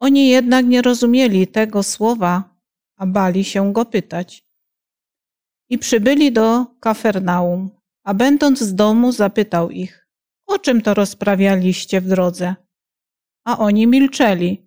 Oni 0.00 0.28
jednak 0.28 0.66
nie 0.66 0.82
rozumieli 0.82 1.46
tego 1.46 1.82
słowa, 1.82 2.56
a 2.96 3.06
bali 3.06 3.44
się 3.44 3.72
go 3.72 3.84
pytać. 3.84 4.47
I 5.70 5.78
przybyli 5.78 6.32
do 6.32 6.66
Kafernaum, 6.80 7.70
a 8.04 8.14
będąc 8.14 8.58
z 8.58 8.74
domu 8.74 9.12
zapytał 9.12 9.70
ich: 9.70 10.08
O 10.46 10.58
czym 10.58 10.82
to 10.82 10.94
rozprawialiście 10.94 12.00
w 12.00 12.08
drodze? 12.08 12.54
A 13.44 13.58
oni 13.58 13.86
milczeli, 13.86 14.66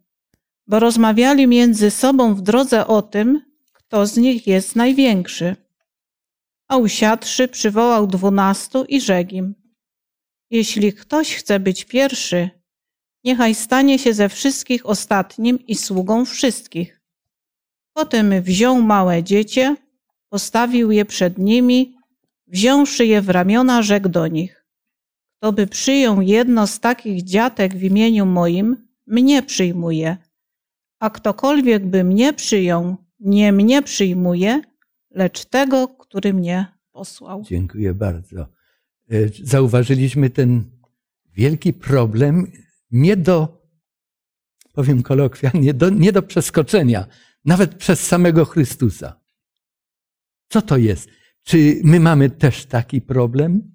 bo 0.67 0.79
rozmawiali 0.79 1.47
między 1.47 1.91
sobą 1.91 2.35
w 2.35 2.41
drodze 2.41 2.87
o 2.87 3.01
tym, 3.01 3.41
kto 3.73 4.05
z 4.05 4.17
nich 4.17 4.47
jest 4.47 4.75
największy. 4.75 5.55
A 6.67 6.77
usiadłszy, 6.77 7.47
przywołał 7.47 8.07
dwunastu 8.07 8.85
i 8.85 9.01
rzekł 9.01 9.35
im: 9.35 9.55
Jeśli 10.49 10.93
ktoś 10.93 11.35
chce 11.35 11.59
być 11.59 11.85
pierwszy, 11.85 12.49
niechaj 13.23 13.55
stanie 13.55 13.99
się 13.99 14.13
ze 14.13 14.29
wszystkich 14.29 14.85
ostatnim 14.85 15.67
i 15.67 15.75
sługą 15.75 16.25
wszystkich. 16.25 17.01
Potem 17.93 18.41
wziął 18.41 18.81
małe 18.81 19.23
dziecię, 19.23 19.75
postawił 20.31 20.91
je 20.91 21.05
przed 21.05 21.37
nimi, 21.37 21.95
wziąwszy 22.47 23.05
je 23.05 23.21
w 23.21 23.29
ramiona, 23.29 23.81
rzekł 23.81 24.09
do 24.09 24.27
nich: 24.27 24.65
Kto 25.37 25.53
by 25.53 25.67
przyjął 25.67 26.21
jedno 26.21 26.67
z 26.67 26.79
takich 26.79 27.23
dziatek 27.23 27.75
w 27.75 27.83
imieniu 27.83 28.25
moim, 28.25 28.77
mnie 29.07 29.43
przyjmuje. 29.43 30.17
A 30.99 31.09
ktokolwiek 31.09 31.85
by 31.85 32.03
mnie 32.03 32.33
przyjął, 32.33 32.95
nie 33.19 33.51
mnie 33.51 33.81
przyjmuje, 33.81 34.61
lecz 35.11 35.45
tego, 35.45 35.87
który 35.87 36.33
mnie 36.33 36.65
posłał. 36.91 37.43
Dziękuję 37.43 37.93
bardzo. 37.93 38.41
E, 38.41 39.15
Zauważyliśmy 39.43 40.29
ten 40.29 40.63
wielki 41.33 41.73
problem 41.73 42.51
nie 42.91 43.17
do, 43.17 43.61
powiem 44.73 45.03
kolokwialnie, 45.03 45.73
do, 45.73 45.89
nie 45.89 46.11
do 46.11 46.21
przeskoczenia, 46.21 47.05
nawet 47.45 47.75
przez 47.75 48.07
samego 48.07 48.45
Chrystusa. 48.45 49.20
Co 50.51 50.61
to 50.61 50.77
jest? 50.77 51.09
Czy 51.43 51.81
my 51.83 51.99
mamy 51.99 52.29
też 52.29 52.65
taki 52.65 53.01
problem? 53.01 53.71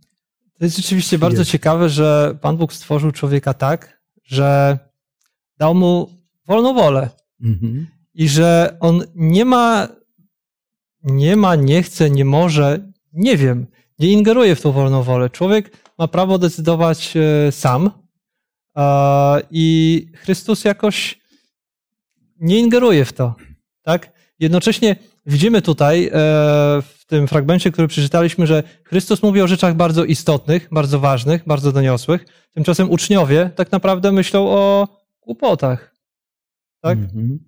To 0.58 0.64
jest 0.64 0.76
rzeczywiście 0.76 1.18
bardzo 1.18 1.38
Jest. 1.38 1.50
ciekawe, 1.50 1.88
że 1.88 2.38
Pan 2.40 2.56
Bóg 2.56 2.72
stworzył 2.72 3.12
człowieka 3.12 3.54
tak, 3.54 4.02
że 4.24 4.78
dał 5.58 5.74
mu 5.74 6.10
wolną 6.46 6.74
wolę 6.74 7.10
Mhm. 7.42 7.86
i 8.14 8.28
że 8.28 8.76
on 8.80 9.02
nie 9.14 9.44
ma, 9.44 9.88
nie 11.02 11.36
ma, 11.36 11.54
nie 11.56 11.82
chce, 11.82 12.10
nie 12.10 12.24
może, 12.24 12.92
nie 13.12 13.36
wiem, 13.36 13.66
nie 13.98 14.08
ingeruje 14.12 14.56
w 14.56 14.60
tą 14.60 14.72
wolną 14.72 15.02
wolę. 15.02 15.30
Człowiek 15.30 15.76
ma 15.98 16.08
prawo 16.08 16.38
decydować 16.38 17.14
e, 17.16 17.52
sam 17.52 17.90
a, 18.74 19.38
i 19.50 20.06
Chrystus 20.14 20.64
jakoś 20.64 21.20
nie 22.40 22.58
ingeruje 22.58 23.04
w 23.04 23.12
to, 23.12 23.34
tak? 23.82 24.12
Jednocześnie 24.38 24.96
widzimy 25.26 25.62
tutaj 25.62 26.06
e, 26.06 26.10
w 26.82 27.04
tym 27.06 27.28
fragmencie, 27.28 27.72
który 27.72 27.88
przeczytaliśmy, 27.88 28.46
że 28.46 28.62
Chrystus 28.84 29.22
mówi 29.22 29.42
o 29.42 29.48
rzeczach 29.48 29.74
bardzo 29.74 30.04
istotnych, 30.04 30.68
bardzo 30.72 31.00
ważnych, 31.00 31.42
bardzo 31.46 31.72
doniosłych. 31.72 32.24
Tymczasem 32.54 32.90
uczniowie 32.90 33.50
tak 33.56 33.72
naprawdę 33.72 34.12
myślą 34.12 34.48
o 34.48 34.88
głupotach. 35.20 35.96
Tak? 36.80 36.98
Mhm. 36.98 37.38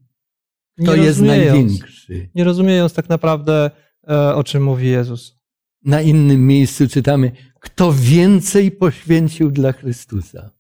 Nie 0.79 0.87
To 0.87 0.95
jest 0.95 1.21
największy. 1.21 2.31
Nie 2.35 2.45
rozumiejąc 2.45 2.95
tak 2.95 3.09
naprawdę, 3.09 3.71
e, 4.09 4.35
o 4.35 4.45
czym 4.45 4.63
mówi 4.63 4.89
Jezus. 4.89 5.39
Na 5.85 6.03
innym 6.03 6.47
miejscu 6.47 6.89
czytamy, 6.89 7.33
kto 7.61 7.93
więcej 7.93 8.71
poświęcił 8.71 9.51
dla 9.51 9.73
Chrystusa. 9.73 10.51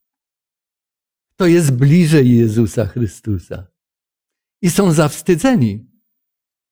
To 1.37 1.47
jest 1.47 1.73
bliżej 1.73 2.37
Jezusa 2.37 2.87
Chrystusa. 2.87 3.67
I 4.63 4.71
są 4.71 4.93
zawstydzeni, 4.93 5.89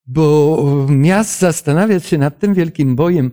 bo 0.06 0.86
miast 0.90 1.40
zastanawiać 1.40 2.06
się 2.06 2.18
nad 2.18 2.38
tym 2.38 2.54
wielkim 2.54 2.96
bojem, 2.96 3.30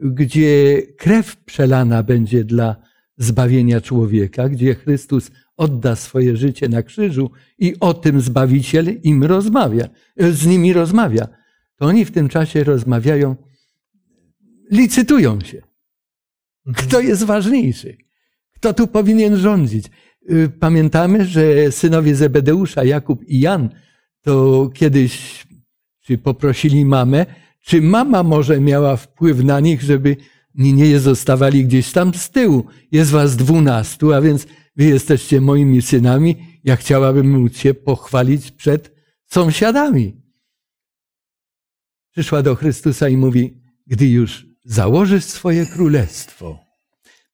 gdzie 0.00 0.82
krew 0.98 1.36
przelana 1.36 2.02
będzie 2.02 2.44
dla 2.44 2.76
zbawienia 3.16 3.80
człowieka, 3.80 4.48
gdzie 4.48 4.74
Chrystus 4.74 5.30
odda 5.56 5.96
swoje 5.96 6.36
życie 6.36 6.68
na 6.68 6.82
krzyżu 6.82 7.30
i 7.58 7.74
o 7.80 7.94
tym 7.94 8.20
Zbawiciel 8.20 9.00
im 9.02 9.24
rozmawia, 9.24 9.88
z 10.16 10.46
nimi 10.46 10.72
rozmawia. 10.72 11.28
To 11.76 11.86
oni 11.86 12.04
w 12.04 12.10
tym 12.10 12.28
czasie 12.28 12.64
rozmawiają, 12.64 13.36
licytują 14.70 15.40
się. 15.40 15.62
Kto 16.76 17.00
jest 17.00 17.24
ważniejszy? 17.24 17.96
Kto 18.54 18.74
tu 18.74 18.86
powinien 18.86 19.36
rządzić? 19.36 19.86
Y, 20.30 20.48
Pamiętamy, 20.60 21.24
że 21.24 21.72
synowie 21.72 22.14
Zebedeusza, 22.14 22.84
Jakub 22.84 23.24
i 23.28 23.40
Jan, 23.40 23.68
to 24.22 24.70
kiedyś 24.74 25.44
czy 26.04 26.18
poprosili 26.18 26.84
mamę, 26.84 27.26
czy 27.60 27.82
mama 27.82 28.22
może 28.22 28.60
miała 28.60 28.96
wpływ 28.96 29.44
na 29.44 29.60
nich, 29.60 29.82
żeby 29.82 30.16
ni 30.54 30.72
nie 30.72 31.00
zostawali 31.00 31.64
gdzieś 31.64 31.92
tam 31.92 32.14
z 32.14 32.30
tyłu. 32.30 32.66
Jest 32.92 33.10
was 33.10 33.36
dwunastu, 33.36 34.12
a 34.12 34.20
więc 34.20 34.46
wy 34.76 34.84
jesteście 34.84 35.40
moimi 35.40 35.82
synami. 35.82 36.36
Ja 36.64 36.76
chciałabym 36.76 37.30
móc 37.30 37.56
się 37.56 37.74
pochwalić 37.74 38.50
przed 38.50 38.94
sąsiadami. 39.26 40.22
Przyszła 42.10 42.42
do 42.42 42.54
Chrystusa 42.54 43.08
i 43.08 43.16
mówi, 43.16 43.62
gdy 43.86 44.06
już 44.08 44.46
założysz 44.64 45.24
swoje 45.24 45.66
królestwo, 45.66 46.58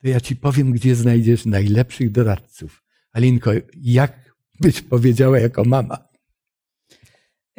to 0.02 0.08
ja 0.08 0.20
ci 0.20 0.36
powiem, 0.36 0.72
gdzie 0.72 0.94
znajdziesz 0.94 1.46
najlepszych 1.46 2.10
doradców. 2.12 2.82
Alinko, 3.12 3.50
jak 3.76 4.34
byś 4.60 4.82
powiedziała 4.82 5.38
jako 5.38 5.64
mama? 5.64 6.09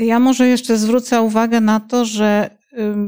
Ja 0.01 0.19
może 0.19 0.47
jeszcze 0.47 0.77
zwrócę 0.77 1.21
uwagę 1.21 1.61
na 1.61 1.79
to, 1.79 2.05
że 2.05 2.57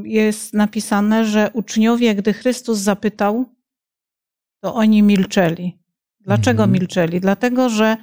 jest 0.03 0.53
napisane, 0.53 1.25
że 1.25 1.49
uczniowie, 1.53 2.15
gdy 2.15 2.34
Chrystus 2.34 2.79
zapytał, 2.79 3.45
to 4.60 4.75
oni 4.75 5.03
milczeli. 5.03 5.79
Dlaczego 6.19 6.63
Mhm. 6.63 6.71
milczeli? 6.71 7.19
Dlatego, 7.19 7.69
że 7.69 7.97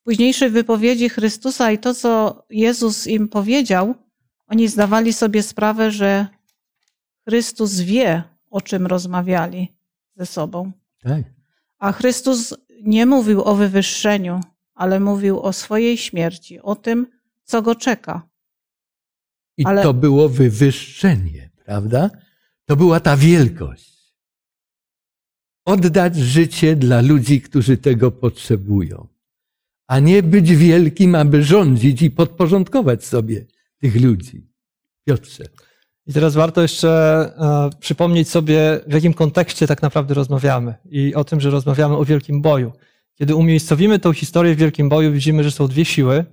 w 0.00 0.04
późniejszej 0.04 0.50
wypowiedzi 0.50 1.08
Chrystusa 1.08 1.72
i 1.72 1.78
to, 1.78 1.94
co 1.94 2.42
Jezus 2.50 3.06
im 3.06 3.28
powiedział, 3.28 3.94
oni 4.46 4.68
zdawali 4.68 5.12
sobie 5.12 5.42
sprawę, 5.42 5.90
że 5.90 6.26
Chrystus 7.28 7.80
wie, 7.80 8.22
o 8.50 8.60
czym 8.60 8.86
rozmawiali 8.86 9.76
ze 10.16 10.26
sobą. 10.26 10.72
Tak. 11.02 11.22
A 11.78 11.92
Chrystus 11.92 12.54
nie 12.82 13.06
mówił 13.06 13.42
o 13.42 13.54
wywyższeniu, 13.54 14.40
ale 14.74 15.00
mówił 15.00 15.40
o 15.40 15.52
swojej 15.52 15.96
śmierci, 15.98 16.60
o 16.60 16.76
tym, 16.76 17.06
co 17.48 17.62
go 17.62 17.74
czeka. 17.74 18.28
I 19.56 19.64
Ale- 19.64 19.82
to 19.82 19.94
było 19.94 20.28
wywyższenie, 20.28 21.50
prawda? 21.64 22.10
To 22.64 22.76
była 22.76 23.00
ta 23.00 23.16
wielkość. 23.16 24.14
Oddać 25.64 26.16
życie 26.16 26.76
dla 26.76 27.00
ludzi, 27.00 27.40
którzy 27.40 27.76
tego 27.76 28.10
potrzebują. 28.10 29.06
a 29.90 29.98
nie 29.98 30.22
być 30.22 30.56
wielkim, 30.56 31.14
aby 31.14 31.42
rządzić 31.42 32.02
i 32.02 32.10
podporządkować 32.10 33.04
sobie 33.04 33.46
tych 33.78 34.00
ludzi. 34.02 34.46
Piotrze. 35.06 35.44
I 36.06 36.12
teraz 36.12 36.34
warto 36.34 36.62
jeszcze 36.62 36.88
e, 37.38 37.70
przypomnieć 37.80 38.28
sobie, 38.28 38.80
w 38.86 38.92
jakim 38.92 39.14
kontekście 39.14 39.66
tak 39.66 39.82
naprawdę 39.82 40.14
rozmawiamy 40.14 40.74
i 40.90 41.14
o 41.14 41.24
tym, 41.24 41.40
że 41.40 41.50
rozmawiamy 41.50 41.96
o 41.96 42.04
wielkim 42.04 42.42
boju. 42.42 42.72
Kiedy 43.14 43.34
umiejscowimy 43.34 43.98
tą 43.98 44.12
historię 44.12 44.54
w 44.54 44.58
wielkim 44.58 44.88
boju, 44.88 45.12
widzimy, 45.12 45.44
że 45.44 45.50
są 45.50 45.68
dwie 45.68 45.84
siły. 45.84 46.24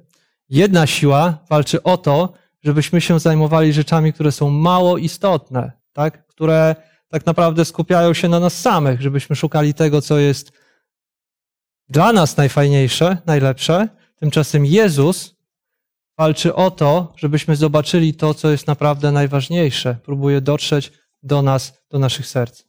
Jedna 0.49 0.87
siła 0.87 1.37
walczy 1.49 1.83
o 1.83 1.97
to, 1.97 2.33
żebyśmy 2.63 3.01
się 3.01 3.19
zajmowali 3.19 3.73
rzeczami, 3.73 4.13
które 4.13 4.31
są 4.31 4.49
mało 4.49 4.97
istotne, 4.97 5.71
tak? 5.93 6.27
które 6.27 6.75
tak 7.07 7.25
naprawdę 7.25 7.65
skupiają 7.65 8.13
się 8.13 8.29
na 8.29 8.39
nas 8.39 8.61
samych, 8.61 9.01
żebyśmy 9.01 9.35
szukali 9.35 9.73
tego, 9.73 10.01
co 10.01 10.17
jest 10.17 10.51
dla 11.89 12.13
nas 12.13 12.37
najfajniejsze, 12.37 13.17
najlepsze. 13.25 13.89
Tymczasem 14.15 14.65
Jezus 14.65 15.35
walczy 16.17 16.55
o 16.55 16.71
to, 16.71 17.13
żebyśmy 17.17 17.55
zobaczyli 17.55 18.13
to, 18.13 18.33
co 18.33 18.51
jest 18.51 18.67
naprawdę 18.67 19.11
najważniejsze. 19.11 19.97
Próbuje 20.03 20.41
dotrzeć 20.41 20.91
do 21.23 21.41
nas, 21.41 21.81
do 21.89 21.99
naszych 21.99 22.27
serc. 22.27 22.63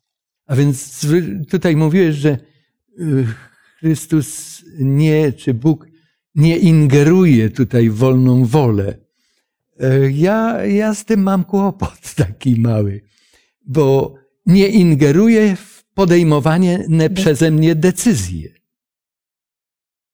A 0.47 0.57
więc 0.57 1.07
tutaj 1.51 1.77
mówiłeś, 1.77 2.17
że 2.17 2.39
y, 2.99 3.27
Chrystus 3.79 4.63
nie, 4.79 5.33
czy 5.33 5.55
Bóg 5.55 5.87
nie 6.37 6.57
ingeruje 6.57 7.51
tutaj 7.51 7.91
w 7.91 7.95
wolną 7.95 8.45
wolę. 8.45 8.95
E, 9.81 10.11
ja, 10.11 10.67
ja 10.67 10.95
z 10.95 11.05
tym 11.05 11.23
mam 11.23 11.45
kłopot 11.45 12.15
taki 12.27 12.61
mały, 12.61 13.01
bo 13.67 14.15
nie 14.47 14.69
ingeruje 14.69 15.57
w 15.57 15.85
podejmowanie 15.95 16.87
przeze 17.15 17.51
mnie 17.51 17.75
decyzje. 17.75 18.49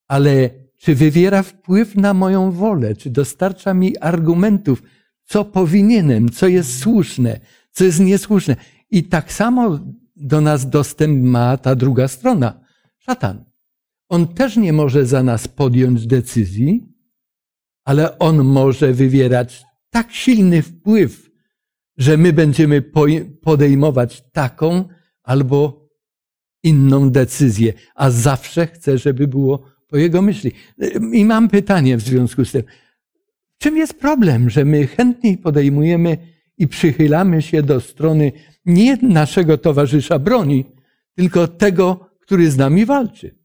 Ale 0.08 0.50
czy 0.76 0.94
wywiera 0.94 1.42
wpływ 1.42 1.94
na 1.94 2.14
moją 2.14 2.50
wolę, 2.50 2.96
czy 2.96 3.10
dostarcza 3.10 3.74
mi 3.74 3.98
argumentów, 3.98 4.82
co 5.24 5.44
powinienem, 5.44 6.30
co 6.30 6.48
jest 6.48 6.78
słuszne, 6.78 7.40
co 7.70 7.84
jest 7.84 8.00
niesłuszne. 8.00 8.56
I 8.90 9.04
tak 9.04 9.32
samo 9.32 9.78
do 10.16 10.40
nas 10.40 10.70
dostęp 10.70 11.22
ma 11.22 11.56
ta 11.56 11.74
druga 11.74 12.08
strona, 12.08 12.60
szatan. 12.98 13.51
On 14.12 14.26
też 14.26 14.56
nie 14.56 14.72
może 14.72 15.06
za 15.06 15.22
nas 15.22 15.48
podjąć 15.48 16.06
decyzji, 16.06 16.88
ale 17.84 18.18
on 18.18 18.44
może 18.44 18.92
wywierać 18.92 19.64
tak 19.90 20.12
silny 20.12 20.62
wpływ, 20.62 21.30
że 21.98 22.16
my 22.16 22.32
będziemy 22.32 22.82
podejmować 23.42 24.22
taką 24.32 24.84
albo 25.22 25.88
inną 26.62 27.10
decyzję, 27.10 27.72
a 27.94 28.10
zawsze 28.10 28.66
chce, 28.66 28.98
żeby 28.98 29.28
było 29.28 29.62
po 29.88 29.96
jego 29.96 30.22
myśli. 30.22 30.52
I 31.12 31.24
mam 31.24 31.48
pytanie 31.48 31.96
w 31.96 32.00
związku 32.00 32.44
z 32.44 32.52
tym. 32.52 32.62
Czym 33.58 33.76
jest 33.76 33.94
problem, 33.94 34.50
że 34.50 34.64
my 34.64 34.86
chętniej 34.86 35.38
podejmujemy 35.38 36.18
i 36.58 36.68
przychylamy 36.68 37.42
się 37.42 37.62
do 37.62 37.80
strony 37.80 38.32
nie 38.64 38.96
naszego 38.96 39.58
towarzysza 39.58 40.18
broni, 40.18 40.64
tylko 41.14 41.48
tego, 41.48 42.10
który 42.20 42.50
z 42.50 42.56
nami 42.56 42.86
walczy? 42.86 43.41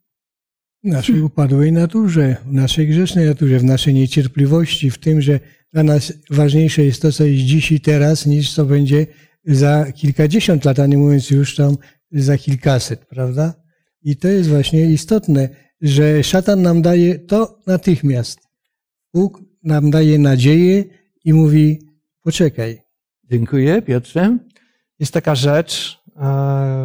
W 0.83 0.87
naszej 0.87 1.21
upadłej 1.21 1.71
naturze, 1.71 2.35
w 2.45 2.53
naszej 2.53 2.87
grzesznej 2.87 3.25
naturze, 3.25 3.59
w 3.59 3.63
naszej 3.63 3.93
niecierpliwości, 3.93 4.91
w 4.91 4.97
tym, 4.97 5.21
że 5.21 5.39
dla 5.73 5.83
nas 5.83 6.13
ważniejsze 6.29 6.83
jest 6.83 7.01
to, 7.01 7.11
co 7.11 7.25
jest 7.25 7.43
dziś 7.43 7.71
i 7.71 7.79
teraz, 7.79 8.25
niż 8.25 8.53
co 8.53 8.65
będzie 8.65 9.07
za 9.45 9.91
kilkadziesiąt 9.91 10.65
lat, 10.65 10.79
a 10.79 10.87
nie 10.87 10.97
mówiąc 10.97 11.29
już 11.29 11.55
tam 11.55 11.77
za 12.11 12.37
kilkaset, 12.37 13.05
prawda? 13.05 13.53
I 14.01 14.15
to 14.15 14.27
jest 14.27 14.49
właśnie 14.49 14.91
istotne, 14.91 15.49
że 15.81 16.23
szatan 16.23 16.61
nam 16.61 16.81
daje 16.81 17.19
to 17.19 17.59
natychmiast. 17.67 18.39
Bóg 19.13 19.41
nam 19.63 19.91
daje 19.91 20.19
nadzieję 20.19 20.83
i 21.25 21.33
mówi: 21.33 21.79
poczekaj. 22.21 22.81
Dziękuję, 23.31 23.81
Piotrze. 23.81 24.37
Jest 24.99 25.13
taka 25.13 25.35
rzecz, 25.35 25.99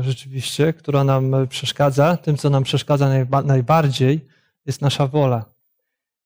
rzeczywiście, 0.00 0.72
która 0.72 1.04
nam 1.04 1.34
przeszkadza. 1.48 2.16
Tym, 2.16 2.36
co 2.36 2.50
nam 2.50 2.62
przeszkadza 2.62 3.10
najbardziej, 3.44 4.26
jest 4.66 4.80
nasza 4.80 5.06
wola. 5.06 5.44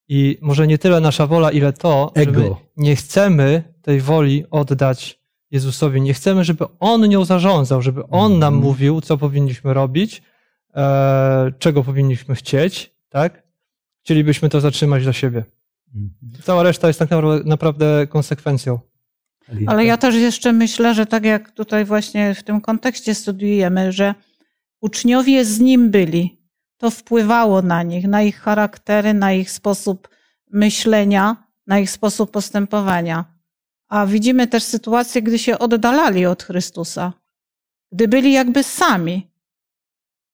I 0.09 0.39
może 0.41 0.67
nie 0.67 0.79
tyle 0.79 1.01
nasza 1.01 1.27
wola, 1.27 1.51
ile 1.51 1.73
to, 1.73 2.13
Ego. 2.15 2.41
że 2.41 2.51
nie 2.77 2.97
chcemy 2.97 3.63
tej 3.83 4.01
woli 4.01 4.45
oddać 4.51 5.21
Jezusowi. 5.51 6.01
Nie 6.01 6.15
chcemy, 6.15 6.45
żeby 6.45 6.65
On 6.81 7.09
nią 7.09 7.25
zarządzał, 7.25 7.83
żeby 7.83 8.07
On 8.07 8.39
nam 8.39 8.55
mhm. 8.55 8.71
mówił, 8.71 9.01
co 9.01 9.19
powinniśmy 9.19 9.75
robić, 9.75 10.23
e, 10.75 11.53
czego 11.59 11.83
powinniśmy 11.83 12.35
chcieć, 12.35 12.95
tak? 13.09 13.43
Chcielibyśmy 14.03 14.49
to 14.49 14.61
zatrzymać 14.61 15.03
dla 15.03 15.13
siebie. 15.13 15.45
Mhm. 15.95 16.43
Cała 16.43 16.63
reszta 16.63 16.87
jest 16.87 16.99
tak 16.99 17.11
naprawdę 17.45 18.07
konsekwencją. 18.07 18.79
Ale 19.67 19.85
ja 19.85 19.97
też 19.97 20.15
jeszcze 20.15 20.53
myślę, 20.53 20.95
że 20.95 21.07
tak 21.07 21.25
jak 21.25 21.51
tutaj 21.51 21.85
właśnie 21.85 22.35
w 22.35 22.43
tym 22.43 22.61
kontekście 22.61 23.15
studiujemy, 23.15 23.93
że 23.93 24.15
uczniowie 24.81 25.45
z 25.45 25.61
nim 25.61 25.91
byli, 25.91 26.41
to 26.77 26.91
wpływało 26.91 27.63
na 27.63 27.83
nich, 27.83 28.09
na 28.09 28.23
ich 28.23 28.41
charaktery, 28.41 29.15
na 29.15 29.33
ich 29.33 29.51
sposób 29.51 30.09
myślenia, 30.53 31.37
na 31.67 31.79
ich 31.79 31.91
sposób 31.91 32.31
postępowania. 32.31 33.25
A 33.89 34.07
widzimy 34.07 34.47
też 34.47 34.63
sytuacje, 34.63 35.23
gdy 35.23 35.39
się 35.39 35.59
oddalali 35.59 36.27
od 36.27 36.43
Chrystusa, 36.43 37.13
gdy 37.93 38.09
byli 38.09 38.33
jakby 38.33 38.63
sami. 38.63 39.31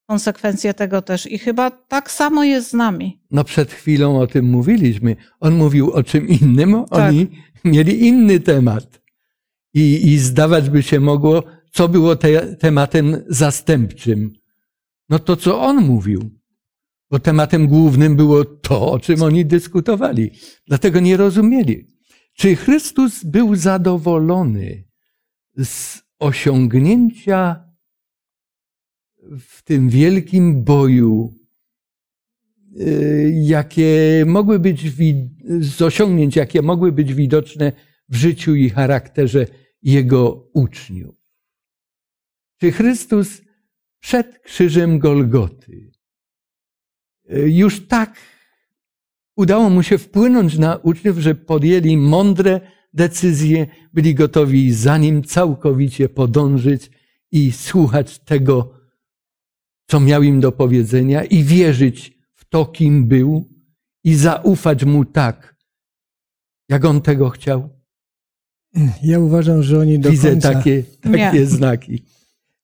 Konsekwencje 0.06 0.74
tego 0.74 1.02
też. 1.02 1.26
I 1.26 1.38
chyba 1.38 1.70
tak 1.70 2.10
samo 2.10 2.44
jest 2.44 2.70
z 2.70 2.72
nami. 2.72 3.20
No 3.30 3.44
przed 3.44 3.72
chwilą 3.72 4.20
o 4.20 4.26
tym 4.26 4.44
mówiliśmy. 4.44 5.16
On 5.40 5.54
mówił 5.54 5.90
o 5.92 6.02
czym 6.02 6.28
innym, 6.28 6.84
tak. 6.90 7.08
oni 7.08 7.26
mieli 7.64 8.06
inny 8.06 8.40
temat. 8.40 9.01
I, 9.74 10.12
I 10.12 10.18
zdawać 10.18 10.70
by 10.70 10.82
się 10.82 11.00
mogło, 11.00 11.44
co 11.72 11.88
było 11.88 12.16
te, 12.16 12.56
tematem 12.56 13.22
zastępczym. 13.28 14.32
No 15.08 15.18
to, 15.18 15.36
co 15.36 15.60
on 15.60 15.76
mówił. 15.84 16.30
Bo 17.10 17.18
tematem 17.18 17.66
głównym 17.66 18.16
było 18.16 18.44
to, 18.44 18.92
o 18.92 18.98
czym 18.98 19.22
oni 19.22 19.46
dyskutowali. 19.46 20.30
Dlatego 20.66 21.00
nie 21.00 21.16
rozumieli. 21.16 21.86
Czy 22.34 22.56
Chrystus 22.56 23.24
był 23.24 23.56
zadowolony 23.56 24.84
z 25.64 26.02
osiągnięcia 26.18 27.64
w 29.38 29.62
tym 29.62 29.88
wielkim 29.88 30.64
boju, 30.64 31.34
y, 32.80 33.34
jakie 33.42 34.24
mogły 34.26 34.58
być, 34.58 34.92
z 35.60 35.82
osiągnięć, 35.82 36.36
jakie 36.36 36.62
mogły 36.62 36.92
być 36.92 37.14
widoczne 37.14 37.72
w 38.12 38.14
życiu 38.14 38.54
i 38.54 38.70
charakterze 38.70 39.46
jego 39.82 40.48
uczniów? 40.52 41.16
Czy 42.60 42.72
Chrystus 42.72 43.42
przed 44.00 44.38
krzyżem 44.38 44.98
Golgoty 44.98 45.92
y, 47.32 47.50
już 47.50 47.86
tak 47.86 48.16
udało 49.36 49.70
mu 49.70 49.82
się 49.82 49.98
wpłynąć 49.98 50.58
na 50.58 50.76
uczniów, 50.76 51.18
że 51.18 51.34
podjęli 51.34 51.96
mądre 51.96 52.60
decyzje, 52.92 53.66
byli 53.92 54.14
gotowi 54.14 54.72
za 54.72 54.98
nim 54.98 55.24
całkowicie 55.24 56.08
podążyć 56.08 56.90
i 57.30 57.52
słuchać 57.52 58.18
tego, 58.18 58.74
co 59.86 60.00
miał 60.00 60.22
im 60.22 60.40
do 60.40 60.52
powiedzenia, 60.52 61.24
i 61.24 61.42
wierzyć 61.42 62.18
w 62.34 62.44
to, 62.44 62.66
kim 62.66 63.06
był, 63.06 63.48
i 64.04 64.14
zaufać 64.14 64.84
mu 64.84 65.04
tak, 65.04 65.56
jak 66.68 66.84
on 66.84 67.00
tego 67.00 67.30
chciał. 67.30 67.81
Ja 69.02 69.18
uważam, 69.18 69.62
że 69.62 69.78
oni 69.78 69.98
do 69.98 70.10
Widzę 70.10 70.30
końca... 70.30 70.52
takie, 70.52 70.82
takie 71.02 71.46
znaki. 71.46 72.02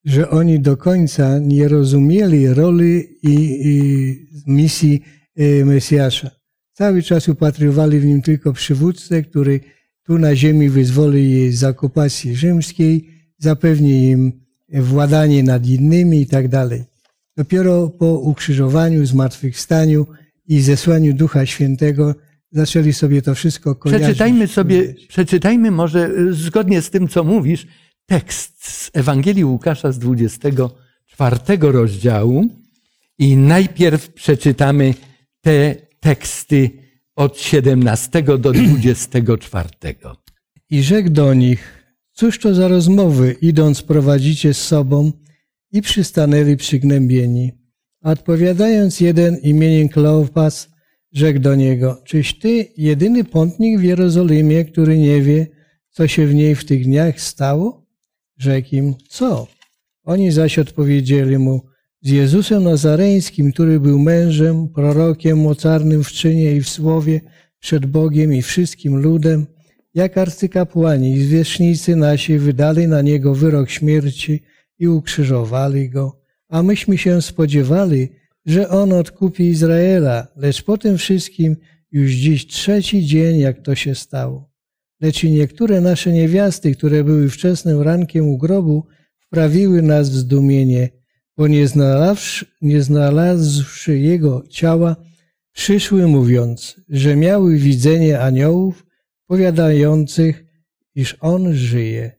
Że 0.05 0.31
oni 0.31 0.61
do 0.61 0.77
końca 0.77 1.39
nie 1.39 1.69
rozumieli 1.69 2.49
roli 2.49 3.05
i, 3.23 3.61
i 3.65 4.29
misji 4.47 5.03
y, 5.41 5.65
Mesjasza. 5.65 6.31
Cały 6.73 7.03
czas 7.03 7.29
upatrywali 7.29 8.01
w 8.01 8.05
nim 8.05 8.23
tylko 8.23 8.53
przywódcę, 8.53 9.23
który 9.23 9.61
tu 10.03 10.19
na 10.19 10.37
ziemi 10.37 10.69
wyzwoli 10.69 11.31
je 11.31 11.53
z 11.53 11.65
okupacji 11.65 12.37
rzymskiej, 12.37 13.09
zapewni 13.39 14.11
im 14.11 14.33
władanie 14.69 15.43
nad 15.43 15.67
innymi 15.67 16.21
i 16.21 16.27
tak 16.27 16.49
dalej. 16.49 16.85
Dopiero 17.37 17.89
po 17.89 18.19
ukrzyżowaniu, 18.19 19.07
zmartwychwstaniu 19.07 20.07
i 20.47 20.61
zesłaniu 20.61 21.15
Ducha 21.15 21.47
Świętego 21.47 22.15
zaczęli 22.51 22.93
sobie 22.93 23.23
to 23.23 23.35
wszystko 23.35 23.75
kojarzyć. 23.75 24.05
Przeczytajmy 24.05 24.49
sobie, 24.49 24.95
przeczytajmy 25.09 25.71
może 25.71 26.11
y, 26.11 26.35
zgodnie 26.35 26.83
z 26.83 26.91
tym, 26.91 27.09
co 27.09 27.25
mówisz, 27.25 27.67
tekst 28.07 28.65
z 28.65 28.91
Ewangelii 28.95 29.45
Łukasza 29.45 29.93
z 29.93 29.99
24 29.99 31.37
rozdziału 31.61 32.49
i 33.19 33.37
najpierw 33.37 34.13
przeczytamy 34.13 34.95
te 35.41 35.75
teksty 36.01 36.71
od 37.17 37.41
17 37.41 38.23
do 38.23 38.53
24. 38.53 39.69
I 40.71 40.83
rzekł 40.83 41.11
do 41.11 41.35
nich, 41.35 41.85
cóż 42.13 42.39
to 42.39 42.55
za 42.55 42.69
rozmowy, 42.69 43.37
idąc 43.41 43.83
prowadzicie 43.83 44.55
z 44.55 44.65
sobą 44.65 45.13
i 45.73 45.83
przystanęli 45.83 46.57
przygnębieni. 46.57 47.53
Odpowiadając 48.03 49.01
jeden 49.01 49.37
imieniem 49.37 49.89
Kleopas, 49.89 50.71
Rzekł 51.19 51.39
do 51.39 51.55
niego, 51.55 52.03
czyś 52.05 52.39
ty 52.39 52.67
jedyny 52.77 53.25
pątnik 53.25 53.81
w 53.81 53.83
Jerozolimie, 53.83 54.65
który 54.65 54.99
nie 54.99 55.23
wie, 55.23 55.47
co 55.91 56.09
się 56.09 56.27
w 56.27 56.35
niej 56.35 56.55
w 56.55 56.65
tych 56.65 56.85
dniach 56.85 57.21
stało? 57.21 57.87
Rzekł 58.37 58.69
im, 58.73 58.95
co? 59.09 59.47
Oni 60.05 60.31
zaś 60.33 60.59
odpowiedzieli 60.59 61.39
mu, 61.39 61.61
z 62.03 62.11
Jezusem 62.11 62.65
Nazareńskim, 62.65 63.53
który 63.53 63.81
był 63.81 63.99
mężem, 63.99 64.69
prorokiem 64.69 65.39
mocarnym 65.39 66.05
w 66.05 66.13
czynie 66.13 66.57
i 66.57 66.61
w 66.61 66.69
słowie 66.69 67.21
przed 67.59 67.87
Bogiem 67.87 68.35
i 68.35 68.43
wszystkim 68.43 68.97
ludem, 68.97 69.47
jak 69.95 70.19
arcykapłani 70.19 71.13
i 71.13 71.25
zwierzchnicy 71.25 71.97
nasi 71.97 72.39
wydali 72.39 72.89
na 72.89 73.03
niego 73.03 73.35
wyrok 73.35 73.71
śmierci 73.71 74.43
i 74.79 74.89
ukrzyżowali 74.89 75.91
go, 75.91 76.21
a 76.49 76.63
myśmy 76.63 76.99
się 76.99 77.23
spodziewali, 77.23 78.09
że 78.49 78.69
on 78.69 78.93
odkupi 78.93 79.45
Izraela, 79.45 80.27
lecz 80.37 80.63
po 80.63 80.79
tym 80.79 80.99
wszystkim 80.99 81.57
już 81.93 82.11
dziś 82.13 82.47
trzeci 82.47 83.07
dzień, 83.07 83.39
jak 83.39 83.63
to 83.63 83.75
się 83.75 83.95
stało. 83.95 84.51
Lecz 85.01 85.25
i 85.25 85.31
niektóre 85.31 85.81
nasze 85.81 86.13
niewiasty, 86.13 86.75
które 86.75 87.05
były 87.05 87.29
wczesnym 87.29 87.81
rankiem 87.81 88.29
u 88.29 88.39
grobu, 88.39 88.87
wprawiły 89.19 89.83
nas 89.83 90.11
w 90.11 90.15
zdumienie, 90.15 90.89
bo 91.37 91.49
nie 91.49 91.69
znalazłszy, 91.69 92.47
nie 92.63 92.83
znalazłszy 92.83 93.99
jego 93.99 94.43
ciała, 94.51 94.97
przyszły 95.53 96.07
mówiąc, 96.07 96.81
że 96.89 97.17
miały 97.17 97.57
widzenie 97.57 98.21
aniołów 98.21 98.87
powiadających, 99.27 100.45
iż 100.95 101.17
on 101.21 101.55
żyje. 101.55 102.13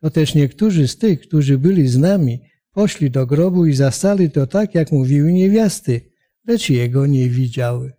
To 0.00 0.10
też 0.10 0.34
niektórzy 0.34 0.88
z 0.88 0.98
tych, 0.98 1.20
którzy 1.20 1.58
byli 1.58 1.88
z 1.88 1.98
nami, 1.98 2.40
poszli 2.74 3.10
do 3.10 3.26
grobu 3.26 3.66
i 3.66 3.74
zastali 3.74 4.30
to 4.30 4.46
tak, 4.46 4.74
jak 4.74 4.92
mówiły 4.92 5.32
niewiasty, 5.32 6.10
lecz 6.46 6.70
jego 6.70 7.06
nie 7.06 7.28
widziały. 7.28 7.92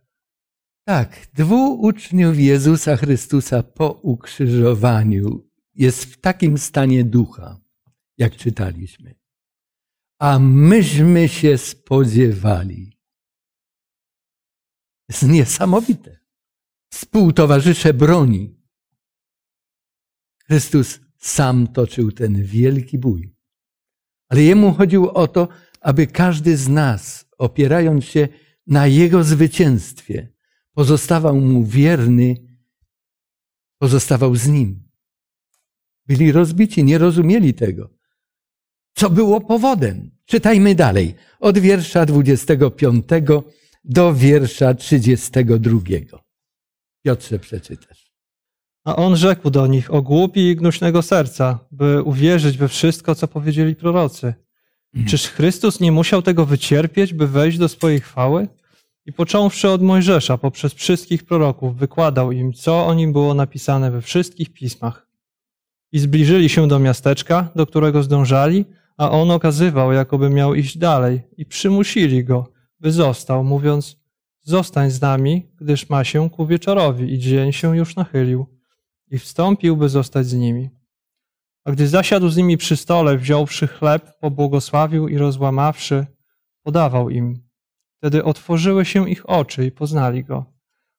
Tak, 0.87 1.27
dwóch 1.33 1.79
uczniów 1.79 2.39
Jezusa 2.39 2.97
Chrystusa 2.97 3.63
po 3.63 3.91
ukrzyżowaniu 3.91 5.49
jest 5.75 6.05
w 6.05 6.17
takim 6.17 6.57
stanie 6.57 7.03
ducha, 7.03 7.61
jak 8.17 8.35
czytaliśmy. 8.35 9.15
A 10.19 10.39
myśmy 10.39 11.29
się 11.29 11.57
spodziewali. 11.57 12.99
Jest 15.09 15.23
niesamowite. 15.23 16.19
Współtowarzysze 16.91 17.93
broni. 17.93 18.55
Chrystus 20.45 20.99
sam 21.17 21.67
toczył 21.67 22.11
ten 22.11 22.43
wielki 22.43 22.97
bój. 22.97 23.34
Ale 24.29 24.43
jemu 24.43 24.73
chodziło 24.73 25.13
o 25.13 25.27
to, 25.27 25.47
aby 25.81 26.07
każdy 26.07 26.57
z 26.57 26.67
nas, 26.67 27.25
opierając 27.37 28.05
się 28.05 28.27
na 28.67 28.87
jego 28.87 29.23
zwycięstwie, 29.23 30.27
pozostawał 30.73 31.35
mu 31.35 31.65
wierny, 31.65 32.35
pozostawał 33.77 34.35
z 34.35 34.47
nim. 34.47 34.89
Byli 36.05 36.31
rozbici, 36.31 36.83
nie 36.83 36.97
rozumieli 36.97 37.53
tego. 37.53 37.89
Co 38.93 39.09
było 39.09 39.41
powodem? 39.41 40.11
Czytajmy 40.25 40.75
dalej, 40.75 41.15
od 41.39 41.57
wiersza 41.57 42.05
25 42.05 43.05
do 43.83 44.13
wiersza 44.13 44.73
32. 44.73 45.79
Piotrze, 47.03 47.39
przeczytasz. 47.39 48.04
A 48.85 48.95
on 48.95 49.15
rzekł 49.15 49.49
do 49.49 49.67
nich 49.67 49.93
o 49.93 50.01
głupi 50.01 50.49
i 50.49 50.55
gnuśnego 50.55 51.01
serca, 51.01 51.59
by 51.71 52.03
uwierzyć 52.03 52.57
we 52.57 52.67
wszystko, 52.67 53.15
co 53.15 53.27
powiedzieli 53.27 53.75
prorocy. 53.75 54.33
Czyż 55.07 55.27
Chrystus 55.27 55.79
nie 55.79 55.91
musiał 55.91 56.21
tego 56.21 56.45
wycierpieć, 56.45 57.13
by 57.13 57.27
wejść 57.27 57.57
do 57.57 57.69
swojej 57.69 57.99
chwały? 57.99 58.47
I 59.05 59.13
począwszy 59.13 59.69
od 59.69 59.81
Mojżesza, 59.81 60.37
poprzez 60.37 60.73
wszystkich 60.73 61.23
proroków, 61.23 61.77
wykładał 61.77 62.31
im, 62.31 62.53
co 62.53 62.87
o 62.87 62.93
nim 62.93 63.13
było 63.13 63.33
napisane 63.33 63.91
we 63.91 64.01
wszystkich 64.01 64.53
pismach. 64.53 65.07
I 65.91 65.99
zbliżyli 65.99 66.49
się 66.49 66.67
do 66.67 66.79
miasteczka, 66.79 67.49
do 67.55 67.65
którego 67.67 68.03
zdążali, 68.03 68.65
a 68.97 69.11
on 69.11 69.31
okazywał, 69.31 69.91
jakoby 69.91 70.29
miał 70.29 70.55
iść 70.55 70.77
dalej, 70.77 71.21
i 71.37 71.45
przymusili 71.45 72.23
go, 72.23 72.51
by 72.79 72.91
został, 72.91 73.43
mówiąc: 73.43 73.97
Zostań 74.41 74.91
z 74.91 75.01
nami, 75.01 75.47
gdyż 75.61 75.89
ma 75.89 76.03
się 76.03 76.29
ku 76.29 76.47
wieczorowi, 76.47 77.13
i 77.13 77.19
dzień 77.19 77.51
się 77.51 77.77
już 77.77 77.95
nachylił. 77.95 78.54
I 79.11 79.19
wstąpił, 79.19 79.77
by 79.77 79.89
zostać 79.89 80.25
z 80.25 80.33
nimi. 80.33 80.69
A 81.63 81.71
gdy 81.71 81.87
zasiadł 81.87 82.29
z 82.29 82.37
nimi 82.37 82.57
przy 82.57 82.77
stole, 82.77 83.17
wziąwszy 83.17 83.67
chleb, 83.67 84.19
pobłogosławił 84.19 85.07
i 85.07 85.17
rozłamawszy, 85.17 86.05
podawał 86.63 87.09
im. 87.09 87.39
Wtedy 87.97 88.23
otworzyły 88.23 88.85
się 88.85 89.09
ich 89.09 89.29
oczy 89.29 89.65
i 89.65 89.71
poznali 89.71 90.23
go, 90.23 90.45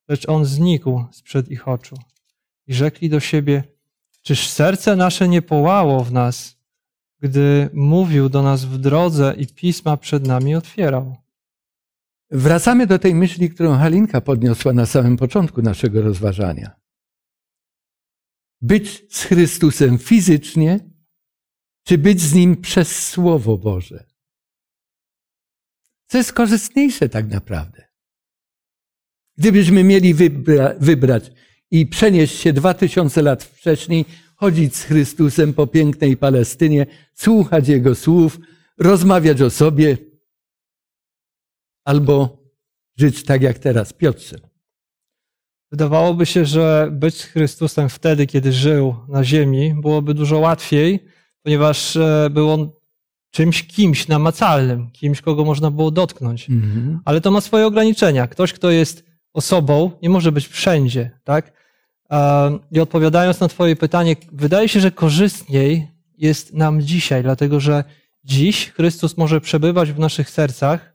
lecz 0.09 0.29
on 0.29 0.45
znikł 0.45 1.05
sprzed 1.11 1.51
ich 1.51 1.69
oczu. 1.69 1.97
I 2.67 2.75
rzekli 2.75 3.09
do 3.09 3.21
siebie: 3.21 3.65
Czyż 4.23 4.49
serce 4.49 4.97
nasze 4.97 5.29
nie 5.29 5.43
połało 5.43 6.05
w 6.05 6.13
nas, 6.13 6.57
gdy 7.21 7.71
mówił 7.73 8.29
do 8.29 8.43
nas 8.43 8.65
w 8.65 8.79
drodze 8.79 9.35
i 9.39 9.47
pisma 9.47 9.97
przed 9.97 10.27
nami 10.27 10.55
otwierał? 10.55 11.17
Wracamy 12.31 12.87
do 12.87 12.99
tej 12.99 13.15
myśli, 13.15 13.51
którą 13.51 13.77
Halinka 13.77 14.21
podniosła 14.21 14.73
na 14.73 14.87
samym 14.87 15.17
początku 15.17 15.63
naszego 15.63 16.03
rozważania. 16.03 16.86
Być 18.61 19.05
z 19.11 19.23
Chrystusem 19.23 19.99
fizycznie, 19.99 20.91
czy 21.85 21.99
być 21.99 22.21
z 22.21 22.35
Nim 22.35 22.57
przez 22.57 23.09
Słowo 23.09 23.59
Boże? 23.59 24.05
Co 26.07 26.19
jest 26.19 26.33
korzystniejsze 26.33 27.09
tak 27.09 27.29
naprawdę? 27.29 27.89
Gdybyśmy 29.39 29.85
mieli 29.85 30.15
wybra 30.15 30.75
wybrać 30.81 31.33
i 31.71 31.87
przenieść 31.87 32.39
się 32.39 32.53
dwa 32.53 32.75
tysiące 32.75 33.23
lat 33.23 33.45
wcześniej, 33.45 34.05
chodzić 34.37 34.77
z 34.77 34.83
Chrystusem 34.85 35.55
po 35.55 35.67
pięknej 35.67 36.17
Palestynie, 36.17 36.87
słuchać 37.15 37.69
Jego 37.69 37.95
słów, 37.95 38.39
rozmawiać 38.79 39.43
o 39.43 39.51
sobie, 39.51 39.97
albo 41.85 42.43
żyć 42.97 43.25
tak 43.25 43.43
jak 43.43 43.59
teraz 43.59 43.93
Piotrze. 43.93 44.56
Wydawałoby 45.71 46.27
się, 46.27 46.45
że 46.45 46.89
być 46.93 47.15
z 47.15 47.25
Chrystusem 47.25 47.89
wtedy, 47.89 48.27
kiedy 48.27 48.53
żył 48.53 48.95
na 49.09 49.25
ziemi, 49.25 49.75
byłoby 49.83 50.15
dużo 50.15 50.39
łatwiej, 50.39 51.05
ponieważ 51.43 51.97
e, 51.97 52.31
był 52.31 52.51
on 52.51 52.71
czymś, 53.31 53.67
kimś 53.67 54.09
namacalnym, 54.09 54.91
kimś, 54.91 55.21
kogo 55.21 55.45
można 55.45 55.71
było 55.71 55.91
dotknąć. 55.91 56.51
Mhm. 56.51 57.01
Ale 57.05 57.21
to 57.21 57.31
ma 57.31 57.41
swoje 57.41 57.67
ograniczenia. 57.67 58.27
Ktoś, 58.27 58.53
kto 58.53 58.71
jest 58.71 59.05
osobą, 59.33 59.91
nie 60.03 60.11
może 60.11 60.33
być 60.33 60.49
wszędzie, 60.49 61.11
tak? 61.25 61.53
I 62.73 62.81
odpowiadając 62.81 63.41
na 63.41 63.49
Twoje 63.49 63.77
pytanie, 63.77 64.17
wydaje 64.33 64.69
się, 64.69 64.81
że 64.81 64.91
korzystniej 64.91 65.89
jest 66.19 66.55
nam 66.55 66.83
dzisiaj, 66.83 67.23
dlatego 67.23 67.61
że 67.61 67.85
dziś 68.25 68.71
Chrystus 68.71 69.17
może 69.17 69.41
przebywać 69.41 69.93
w 69.93 69.99
naszych 69.99 70.31
sercach 70.31 70.93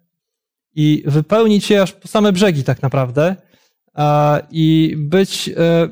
i 0.76 1.04
wypełnić 1.06 1.70
je 1.70 1.82
aż 1.82 1.92
po 1.92 2.08
same 2.08 2.32
brzegi, 2.32 2.64
tak 2.64 2.82
naprawdę, 2.82 3.36
i 4.52 4.96
być 4.98 5.50
e, 5.58 5.90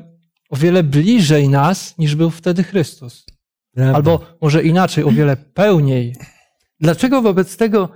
o 0.50 0.56
wiele 0.56 0.82
bliżej 0.82 1.48
nas, 1.48 1.98
niż 1.98 2.14
był 2.14 2.30
wtedy 2.30 2.62
Chrystus. 2.62 3.26
Prawda. 3.74 3.96
Albo 3.96 4.36
może 4.40 4.62
inaczej, 4.62 5.04
o 5.04 5.10
wiele 5.10 5.36
pełniej. 5.36 6.14
Dlaczego 6.80 7.22
wobec 7.22 7.56
tego 7.56 7.88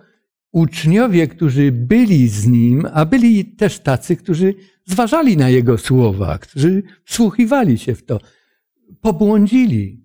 uczniowie, 0.53 1.29
którzy 1.29 1.73
byli 1.73 2.29
z 2.29 2.47
nim, 2.47 2.87
a 2.93 3.05
byli 3.05 3.45
też 3.45 3.79
tacy, 3.79 4.17
którzy 4.17 4.55
zważali 4.87 5.37
na 5.37 5.49
jego 5.49 5.79
słowa, 5.79 6.39
którzy 6.39 6.83
wsłuchiwali 7.05 7.79
się 7.79 7.95
w 7.95 8.05
to, 8.05 8.21
pobłądzili, 9.01 10.05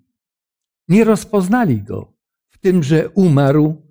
nie 0.88 1.04
rozpoznali 1.04 1.82
go 1.82 2.12
w 2.48 2.58
tym, 2.58 2.82
że 2.82 3.08
umarł 3.08 3.82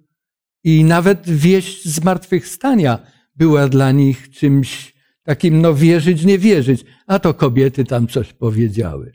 i 0.63 0.84
nawet 0.84 1.30
wieść 1.30 1.88
zmartwychwstania 1.88 3.00
była 3.36 3.67
dla 3.67 3.92
nich 3.92 4.29
czymś 4.29 4.98
takim, 5.24 5.62
no 5.62 5.74
wierzyć, 5.74 6.26
nie 6.26 6.40
wierzyć, 6.40 6.86
a 7.08 7.20
to 7.20 7.34
kobiety 7.34 7.86
tam 7.86 8.08
coś 8.08 8.34
powiedziały. 8.34 9.13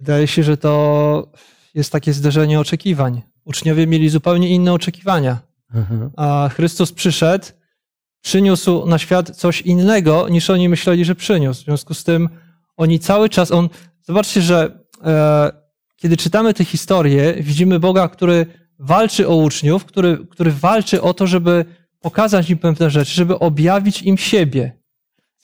Wydaje 0.00 0.26
się, 0.26 0.42
że 0.42 0.56
to 0.56 1.32
jest 1.74 1.92
takie 1.92 2.12
zderzenie 2.12 2.60
oczekiwań. 2.60 3.22
Uczniowie 3.44 3.86
mieli 3.86 4.08
zupełnie 4.08 4.48
inne 4.48 4.72
oczekiwania, 4.72 5.38
Aha. 5.74 6.10
a 6.16 6.50
Chrystus 6.54 6.92
przyszedł, 6.92 7.46
przyniósł 8.22 8.86
na 8.86 8.98
świat 8.98 9.36
coś 9.36 9.60
innego, 9.60 10.28
niż 10.28 10.50
oni 10.50 10.68
myśleli, 10.68 11.04
że 11.04 11.14
przyniósł. 11.14 11.62
W 11.62 11.64
związku 11.64 11.94
z 11.94 12.04
tym 12.04 12.28
oni 12.76 12.98
cały 12.98 13.28
czas, 13.28 13.50
on, 13.50 13.68
zobaczcie, 14.02 14.42
że 14.42 14.78
e, 15.04 15.52
kiedy 15.96 16.16
czytamy 16.16 16.54
te 16.54 16.64
historie, 16.64 17.34
widzimy 17.40 17.80
Boga, 17.80 18.08
który 18.08 18.46
walczy 18.78 19.28
o 19.28 19.36
uczniów, 19.36 19.84
który, 19.84 20.26
który 20.30 20.50
walczy 20.50 21.02
o 21.02 21.14
to, 21.14 21.26
żeby 21.26 21.64
pokazać 22.02 22.50
im 22.50 22.58
pewne 22.58 22.90
rzeczy, 22.90 23.14
żeby 23.14 23.38
objawić 23.38 24.02
im 24.02 24.18
siebie. 24.18 24.72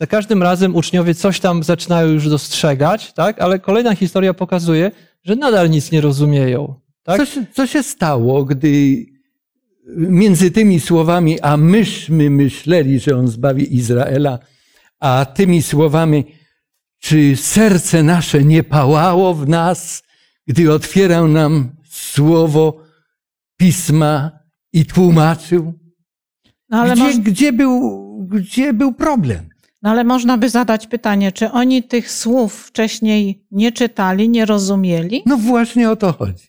Za 0.01 0.07
każdym 0.07 0.43
razem 0.43 0.77
uczniowie 0.77 1.15
coś 1.15 1.41
tam 1.41 1.63
zaczynają 1.63 2.09
już 2.09 2.29
dostrzegać, 2.29 3.13
tak? 3.13 3.41
ale 3.41 3.59
kolejna 3.59 3.95
historia 3.95 4.35
pokazuje, 4.35 4.91
że 5.25 5.37
nadal 5.37 5.71
nic 5.71 5.93
nie 5.93 6.01
rozumieją. 6.01 6.75
Tak? 7.03 7.29
Co, 7.29 7.41
co 7.55 7.67
się 7.67 7.83
stało, 7.83 8.45
gdy 8.45 9.07
między 9.97 10.51
tymi 10.51 10.81
słowami, 10.81 11.41
a 11.41 11.57
myśmy 11.57 12.31
myśleli, 12.31 13.01
że 13.01 13.17
on 13.17 13.29
zbawi 13.29 13.77
Izraela, 13.77 14.39
A 15.01 15.27
tymi 15.35 15.63
słowami, 15.63 16.25
czy 16.99 17.37
serce 17.37 18.03
nasze 18.03 18.45
nie 18.45 18.63
pałało 18.65 19.35
w 19.35 19.49
nas, 19.49 20.03
gdy 20.47 20.73
otwierał 20.73 21.29
nam 21.29 21.71
słowo 21.91 22.85
pisma 23.57 24.31
i 24.73 24.87
tłumaczył? 24.87 25.88
No 26.71 26.79
ale, 26.79 26.95
Gdzie, 26.95 27.03
moż, 27.03 27.17
gdzie, 27.17 27.53
był, 27.53 28.27
gdzie 28.31 28.73
był 28.73 28.93
problem? 28.93 29.49
no 29.83 29.91
ale 29.91 30.05
można 30.05 30.39
by 30.39 30.51
zadać 30.51 30.87
pytanie, 30.87 31.33
czy 31.33 31.51
oni 31.51 31.83
tych 31.83 32.11
słów 32.11 32.55
wcześniej 32.55 33.47
nie 33.51 33.73
czytali, 33.73 34.29
nie 34.29 34.47
rozumieli? 34.47 35.23
No 35.27 35.37
właśnie 35.37 35.91
o 35.91 35.97
to 35.97 36.13
chodzi. 36.13 36.47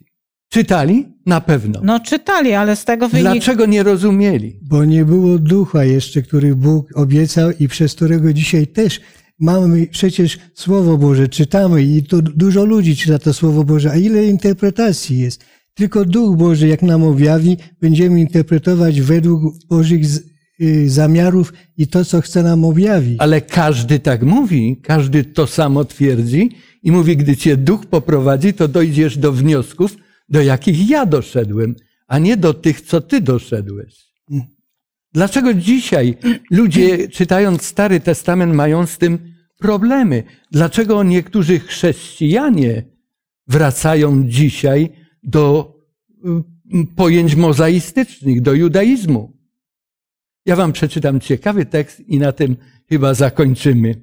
Czytali? 0.49 1.05
Na 1.25 1.41
pewno. 1.41 1.79
No 1.83 1.99
czytali, 1.99 2.53
ale 2.53 2.75
z 2.75 2.85
tego 2.85 3.09
wynika... 3.09 3.31
Dlaczego 3.31 3.65
nie 3.65 3.83
rozumieli? 3.83 4.59
Bo 4.61 4.85
nie 4.85 5.05
było 5.05 5.39
ducha 5.39 5.83
jeszcze, 5.83 6.21
który 6.21 6.55
Bóg 6.55 6.87
obiecał 6.95 7.51
i 7.59 7.67
przez 7.67 7.95
którego 7.95 8.33
dzisiaj 8.33 8.67
też 8.67 9.01
mamy 9.39 9.87
przecież 9.87 10.39
Słowo 10.53 10.97
Boże, 10.97 11.27
czytamy 11.27 11.83
i 11.83 12.03
to 12.03 12.21
dużo 12.21 12.65
ludzi 12.65 12.95
czyta 12.97 13.19
to 13.19 13.33
Słowo 13.33 13.63
Boże, 13.63 13.91
a 13.91 13.95
ile 13.95 14.25
interpretacji 14.25 15.19
jest. 15.19 15.45
Tylko 15.79 16.05
Duch 16.05 16.37
Boży, 16.37 16.67
jak 16.67 16.81
nam 16.81 17.03
objawi, 17.03 17.57
będziemy 17.81 18.19
interpretować 18.19 19.01
według 19.01 19.65
Bożych 19.67 20.01
y, 20.61 20.89
zamiarów 20.89 21.53
i 21.77 21.87
to, 21.87 22.05
co 22.05 22.21
chce 22.21 22.43
nam 22.43 22.65
objawić. 22.65 23.15
Ale 23.19 23.41
każdy 23.41 23.99
tak 23.99 24.23
mówi, 24.23 24.79
każdy 24.83 25.23
to 25.23 25.47
samo 25.47 25.85
twierdzi 25.85 26.49
i 26.83 26.91
mówi, 26.91 27.17
gdy 27.17 27.37
cię 27.37 27.57
duch 27.57 27.85
poprowadzi, 27.85 28.53
to 28.53 28.67
dojdziesz 28.67 29.17
do 29.17 29.31
wniosków, 29.31 29.97
do 30.29 30.41
jakich 30.41 30.89
ja 30.89 31.05
doszedłem, 31.05 31.75
a 32.07 32.19
nie 32.19 32.37
do 32.37 32.53
tych, 32.53 32.81
co 32.81 33.01
ty 33.01 33.21
doszedłeś. 33.21 33.95
Dlaczego 35.13 35.53
dzisiaj 35.53 36.17
ludzie, 36.51 37.07
czytając 37.07 37.61
Stary 37.61 37.99
Testament, 37.99 38.53
mają 38.53 38.85
z 38.85 38.97
tym 38.97 39.19
problemy? 39.57 40.23
Dlaczego 40.51 41.03
niektórzy 41.03 41.59
chrześcijanie 41.59 42.83
wracają 43.47 44.27
dzisiaj 44.27 44.98
do 45.23 45.73
y, 46.73 46.85
pojęć 46.95 47.35
mozaistycznych, 47.35 48.41
do 48.41 48.53
judaizmu? 48.53 49.39
Ja 50.45 50.55
wam 50.55 50.71
przeczytam 50.71 51.19
ciekawy 51.19 51.65
tekst 51.65 51.99
i 51.99 52.19
na 52.19 52.31
tym 52.31 52.55
chyba 52.89 53.13
zakończymy. 53.13 54.01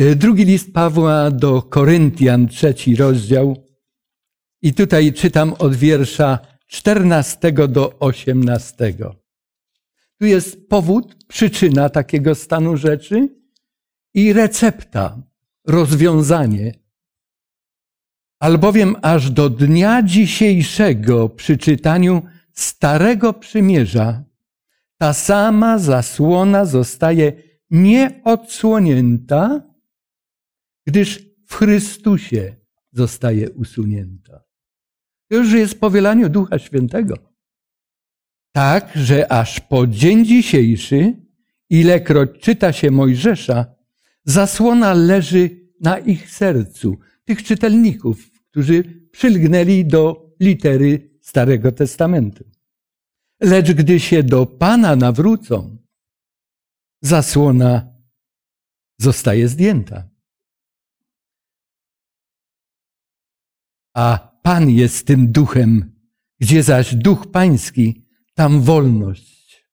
Y, 0.00 0.16
Drugi 0.16 0.44
list 0.44 0.72
Pawła 0.72 1.30
do 1.30 1.62
Koryntian, 1.62 2.48
trzeci 2.48 2.96
rozdział. 2.96 3.56
I 4.62 4.72
tutaj 4.72 5.12
czytam 5.12 5.54
od 5.58 5.76
wiersza 5.76 6.38
14 6.66 7.52
do 7.52 7.98
18. 7.98 8.94
Tu 10.20 10.26
jest 10.26 10.68
powód, 10.68 11.24
przyczyna 11.28 11.88
takiego 11.88 12.34
stanu 12.34 12.76
rzeczy 12.76 13.28
i 14.14 14.32
recepta, 14.32 15.22
rozwiązanie. 15.66 16.74
Albowiem 18.40 18.96
aż 19.02 19.30
do 19.30 19.50
dnia 19.50 20.02
dzisiejszego 20.02 21.28
przy 21.28 21.58
czytaniu 21.58 22.22
Starego 22.52 23.32
Przymierza 23.32 24.24
ta 24.98 25.12
sama 25.12 25.78
zasłona 25.78 26.64
zostaje 26.64 27.32
nieodsłonięta, 27.70 29.62
gdyż 30.86 31.28
w 31.46 31.54
Chrystusie 31.54 32.56
zostaje 32.92 33.50
usunięta. 33.50 34.44
To 35.28 35.36
już 35.36 35.52
jest 35.52 35.80
powielaniu 35.80 36.28
Ducha 36.28 36.58
Świętego. 36.58 37.16
Tak, 38.52 38.92
że 38.94 39.32
aż 39.32 39.60
po 39.60 39.86
dzień 39.86 40.24
dzisiejszy, 40.24 41.16
ilekroć 41.70 42.30
czyta 42.40 42.72
się 42.72 42.90
Mojżesza, 42.90 43.66
zasłona 44.24 44.94
leży 44.94 45.50
na 45.80 45.98
ich 45.98 46.30
sercu, 46.30 46.98
tych 47.28 47.42
czytelników, 47.42 48.30
którzy 48.50 48.84
przylgnęli 49.12 49.84
do 49.84 50.32
litery 50.40 51.18
Starego 51.20 51.72
Testamentu. 51.72 52.44
Lecz 53.40 53.72
gdy 53.72 54.00
się 54.00 54.22
do 54.22 54.46
Pana 54.46 54.96
nawrócą, 54.96 55.78
zasłona 57.02 57.94
zostaje 58.98 59.48
zdjęta. 59.48 60.08
A 63.94 64.06
Pan 64.42 64.70
jest 64.70 65.06
tym 65.06 65.32
duchem, 65.32 65.92
gdzie 66.40 66.62
zaś 66.62 66.94
duch 66.94 67.30
pański, 67.30 68.02
tam 68.34 68.62
wolność. 68.62 69.64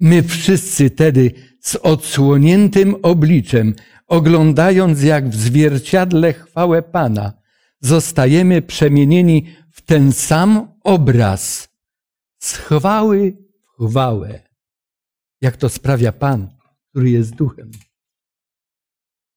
My 0.00 0.22
wszyscy 0.22 0.90
tedy 0.90 1.32
z 1.60 1.76
odsłoniętym 1.76 2.94
obliczem, 3.02 3.74
oglądając 4.06 5.02
jak 5.02 5.28
w 5.28 5.36
zwierciadle 5.36 6.32
chwałę 6.32 6.82
Pana, 6.82 7.32
zostajemy 7.80 8.62
przemienieni 8.62 9.54
w 9.70 9.80
ten 9.82 10.12
sam 10.12 10.72
obraz, 10.80 11.68
z 12.38 12.52
chwały 12.56 13.36
w 13.78 13.88
chwałę, 13.88 14.42
jak 15.40 15.56
to 15.56 15.68
sprawia 15.68 16.12
Pan, 16.12 16.48
który 16.90 17.10
jest 17.10 17.34
duchem. 17.34 17.70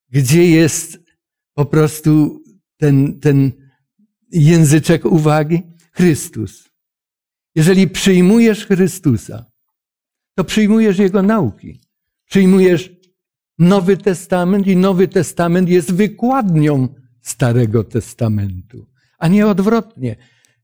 Gdzie 0.10 0.50
jest 0.50 1.00
po 1.54 1.66
prostu 1.66 2.44
ten, 2.78 3.20
ten 3.20 3.52
języczek 4.32 5.06
uwagi? 5.06 5.64
Chrystus. 5.92 6.70
Jeżeli 7.56 7.88
przyjmujesz 7.88 8.66
Chrystusa, 8.66 9.46
to 10.36 10.44
przyjmujesz 10.44 11.00
Jego 11.00 11.22
nauki. 11.22 11.82
Przyjmujesz 12.26 12.97
Nowy 13.60 13.98
Testament 13.98 14.68
i 14.68 14.78
Nowy 14.78 15.08
Testament 15.08 15.70
jest 15.70 15.94
wykładnią 15.94 16.88
Starego 17.22 17.84
Testamentu, 17.84 18.86
a 19.20 19.28
nie 19.28 19.48
odwrotnie. 19.48 20.16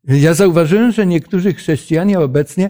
Ja 0.03 0.33
zauważyłem, 0.33 0.91
że 0.91 1.05
niektórzy 1.05 1.53
chrześcijanie 1.53 2.19
obecnie 2.19 2.69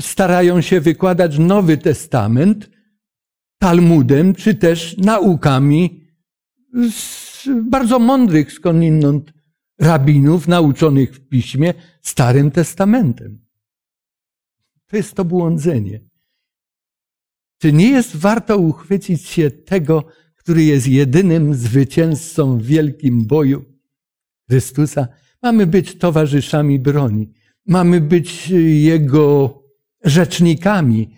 starają 0.00 0.60
się 0.60 0.80
wykładać 0.80 1.38
Nowy 1.38 1.76
Testament 1.76 2.70
Talmudem, 3.58 4.34
czy 4.34 4.54
też 4.54 4.96
naukami 4.98 6.06
bardzo 7.62 7.98
mądrych 7.98 8.52
skądinąd 8.52 9.32
rabinów 9.80 10.48
nauczonych 10.48 11.14
w 11.14 11.28
piśmie 11.28 11.74
Starym 12.02 12.50
Testamentem. 12.50 13.46
To 14.86 14.96
jest 14.96 15.14
to 15.14 15.24
błądzenie. 15.24 16.00
Czy 17.58 17.72
nie 17.72 17.90
jest 17.90 18.16
warto 18.16 18.58
uchwycić 18.58 19.22
się 19.22 19.50
tego, 19.50 20.04
który 20.36 20.64
jest 20.64 20.86
jedynym 20.86 21.54
zwycięzcą 21.54 22.58
w 22.58 22.62
wielkim 22.62 23.26
boju 23.26 23.64
Chrystusa? 24.48 25.08
Mamy 25.42 25.66
być 25.66 25.98
towarzyszami 25.98 26.78
broni. 26.78 27.32
Mamy 27.66 28.00
być 28.00 28.48
Jego 28.80 29.62
rzecznikami. 30.04 31.16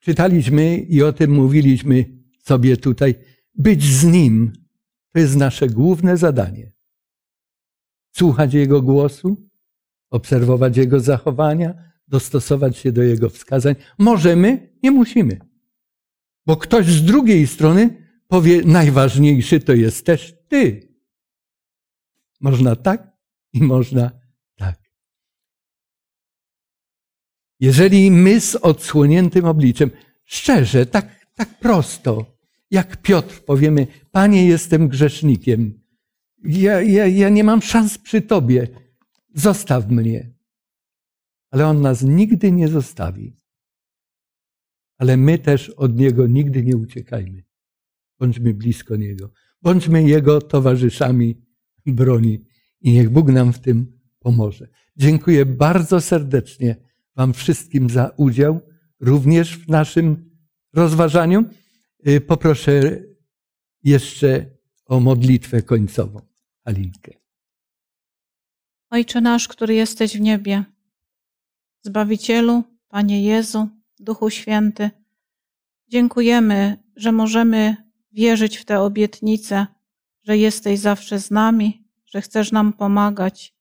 Czytaliśmy 0.00 0.76
i 0.76 1.02
o 1.02 1.12
tym 1.12 1.30
mówiliśmy 1.30 2.04
sobie 2.38 2.76
tutaj. 2.76 3.14
Być 3.54 3.84
z 3.84 4.04
Nim 4.04 4.52
to 5.12 5.18
jest 5.18 5.36
nasze 5.36 5.66
główne 5.66 6.16
zadanie. 6.16 6.72
Słuchać 8.12 8.54
Jego 8.54 8.82
głosu, 8.82 9.36
obserwować 10.10 10.76
Jego 10.76 11.00
zachowania, 11.00 11.91
dostosować 12.12 12.76
się 12.76 12.92
do 12.92 13.02
Jego 13.02 13.30
wskazań. 13.30 13.74
Możemy, 13.98 14.68
nie 14.82 14.90
musimy. 14.90 15.38
Bo 16.46 16.56
ktoś 16.56 16.86
z 16.86 17.04
drugiej 17.04 17.46
strony 17.46 18.08
powie, 18.28 18.62
najważniejszy 18.64 19.60
to 19.60 19.72
jest 19.72 20.06
też 20.06 20.34
Ty. 20.48 20.88
Można 22.40 22.76
tak 22.76 23.16
i 23.52 23.62
można 23.62 24.10
tak. 24.56 24.78
Jeżeli 27.60 28.10
my 28.10 28.40
z 28.40 28.56
odsłoniętym 28.56 29.44
obliczem, 29.44 29.90
szczerze, 30.24 30.86
tak, 30.86 31.26
tak 31.34 31.58
prosto, 31.58 32.38
jak 32.70 33.02
Piotr 33.02 33.40
powiemy, 33.44 33.86
Panie, 34.10 34.46
jestem 34.46 34.88
grzesznikiem, 34.88 35.80
ja, 36.44 36.82
ja, 36.82 37.06
ja 37.06 37.28
nie 37.28 37.44
mam 37.44 37.62
szans 37.62 37.98
przy 37.98 38.22
Tobie, 38.22 38.68
zostaw 39.34 39.90
mnie. 39.90 40.41
Ale 41.52 41.66
On 41.66 41.80
nas 41.80 42.02
nigdy 42.02 42.52
nie 42.52 42.68
zostawi. 42.68 43.36
Ale 44.98 45.16
my 45.16 45.38
też 45.38 45.70
od 45.70 45.96
Niego 45.96 46.26
nigdy 46.26 46.62
nie 46.62 46.76
uciekajmy. 46.76 47.42
Bądźmy 48.18 48.54
blisko 48.54 48.96
Niego. 48.96 49.32
Bądźmy 49.62 50.02
Jego 50.02 50.40
towarzyszami 50.40 51.42
broni 51.86 52.44
i 52.80 52.92
niech 52.92 53.10
Bóg 53.10 53.28
nam 53.28 53.52
w 53.52 53.58
tym 53.58 54.00
pomoże. 54.18 54.68
Dziękuję 54.96 55.46
bardzo 55.46 56.00
serdecznie 56.00 56.76
Wam 57.16 57.32
wszystkim 57.32 57.90
za 57.90 58.12
udział, 58.16 58.60
również 59.00 59.58
w 59.58 59.68
naszym 59.68 60.30
rozważaniu. 60.72 61.44
Poproszę 62.26 63.02
jeszcze 63.84 64.46
o 64.86 65.00
modlitwę 65.00 65.62
końcową. 65.62 66.20
Alinkę. 66.64 67.12
Ojcze 68.90 69.20
nasz, 69.20 69.48
który 69.48 69.74
jesteś 69.74 70.16
w 70.16 70.20
niebie, 70.20 70.64
Zbawicielu, 71.82 72.64
Panie 72.88 73.22
Jezu, 73.22 73.68
Duchu 73.98 74.30
Święty, 74.30 74.90
Dziękujemy, 75.92 76.76
że 76.96 77.12
możemy 77.12 77.76
wierzyć 78.12 78.56
w 78.56 78.64
te 78.64 78.80
obietnice, 78.80 79.66
że 80.22 80.38
jesteś 80.38 80.78
zawsze 80.78 81.20
z 81.20 81.30
nami, 81.30 81.84
że 82.06 82.20
chcesz 82.20 82.52
nam 82.52 82.72
pomagać, 82.72 83.54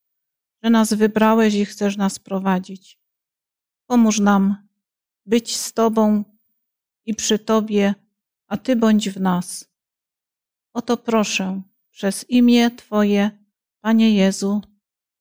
że 0.63 0.69
nas 0.69 0.93
wybrałeś 0.93 1.53
i 1.53 1.65
chcesz 1.65 1.97
nas 1.97 2.19
prowadzić. 2.19 2.99
Pomóż 3.85 4.19
nam 4.19 4.55
być 5.25 5.55
z 5.55 5.73
Tobą 5.73 6.23
i 7.05 7.15
przy 7.15 7.39
Tobie, 7.39 7.95
a 8.47 8.57
Ty 8.57 8.75
bądź 8.75 9.09
w 9.09 9.21
nas. 9.21 9.69
O 10.73 10.81
to 10.81 10.97
proszę 10.97 11.61
przez 11.89 12.29
imię 12.29 12.71
Twoje, 12.71 13.31
Panie 13.81 14.15
Jezu. 14.15 14.61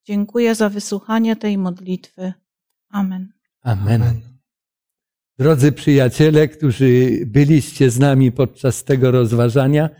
Dziękuję 0.04 0.54
za 0.54 0.68
wysłuchanie 0.68 1.36
tej 1.36 1.58
modlitwy. 1.58 2.32
Amen. 2.90 3.28
Amen. 3.62 4.20
Drodzy 5.38 5.72
przyjaciele, 5.72 6.48
którzy 6.48 7.22
byliście 7.26 7.90
z 7.90 7.98
nami 7.98 8.32
podczas 8.32 8.84
tego 8.84 9.10
rozważania, 9.10 9.90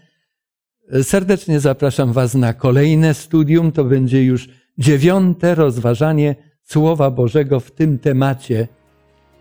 serdecznie 1.03 1.61
zapraszam 1.61 2.13
Was 2.13 2.35
na 2.35 2.55
kolejne 2.55 3.15
studium. 3.15 3.73
To 3.73 3.85
będzie 3.85 4.25
już 4.25 4.49
dziewiąte 4.79 5.55
rozważanie 5.55 6.35
Słowa 6.63 7.11
Bożego 7.11 7.61
w 7.61 7.71
tym 7.71 7.99
temacie. 7.99 8.69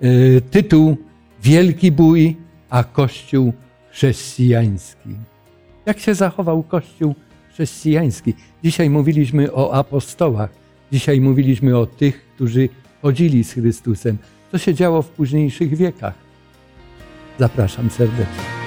Yy, 0.01 0.41
Tytuł 0.51 0.97
Wielki 1.43 1.91
Bój, 1.91 2.37
a 2.69 2.83
Kościół 2.83 3.53
chrześcijański. 3.91 5.09
Jak 5.85 5.99
się 5.99 6.15
zachował 6.15 6.63
Kościół 6.63 7.15
chrześcijański? 7.53 8.33
Dzisiaj 8.63 8.89
mówiliśmy 8.89 9.53
o 9.53 9.73
apostołach, 9.73 10.49
dzisiaj 10.91 11.21
mówiliśmy 11.21 11.77
o 11.77 11.85
tych, 11.85 12.25
którzy 12.35 12.69
chodzili 13.01 13.43
z 13.43 13.53
Chrystusem. 13.53 14.17
Co 14.51 14.57
się 14.57 14.73
działo 14.73 15.01
w 15.01 15.09
późniejszych 15.09 15.75
wiekach? 15.75 16.13
Zapraszam 17.39 17.89
serdecznie. 17.89 18.58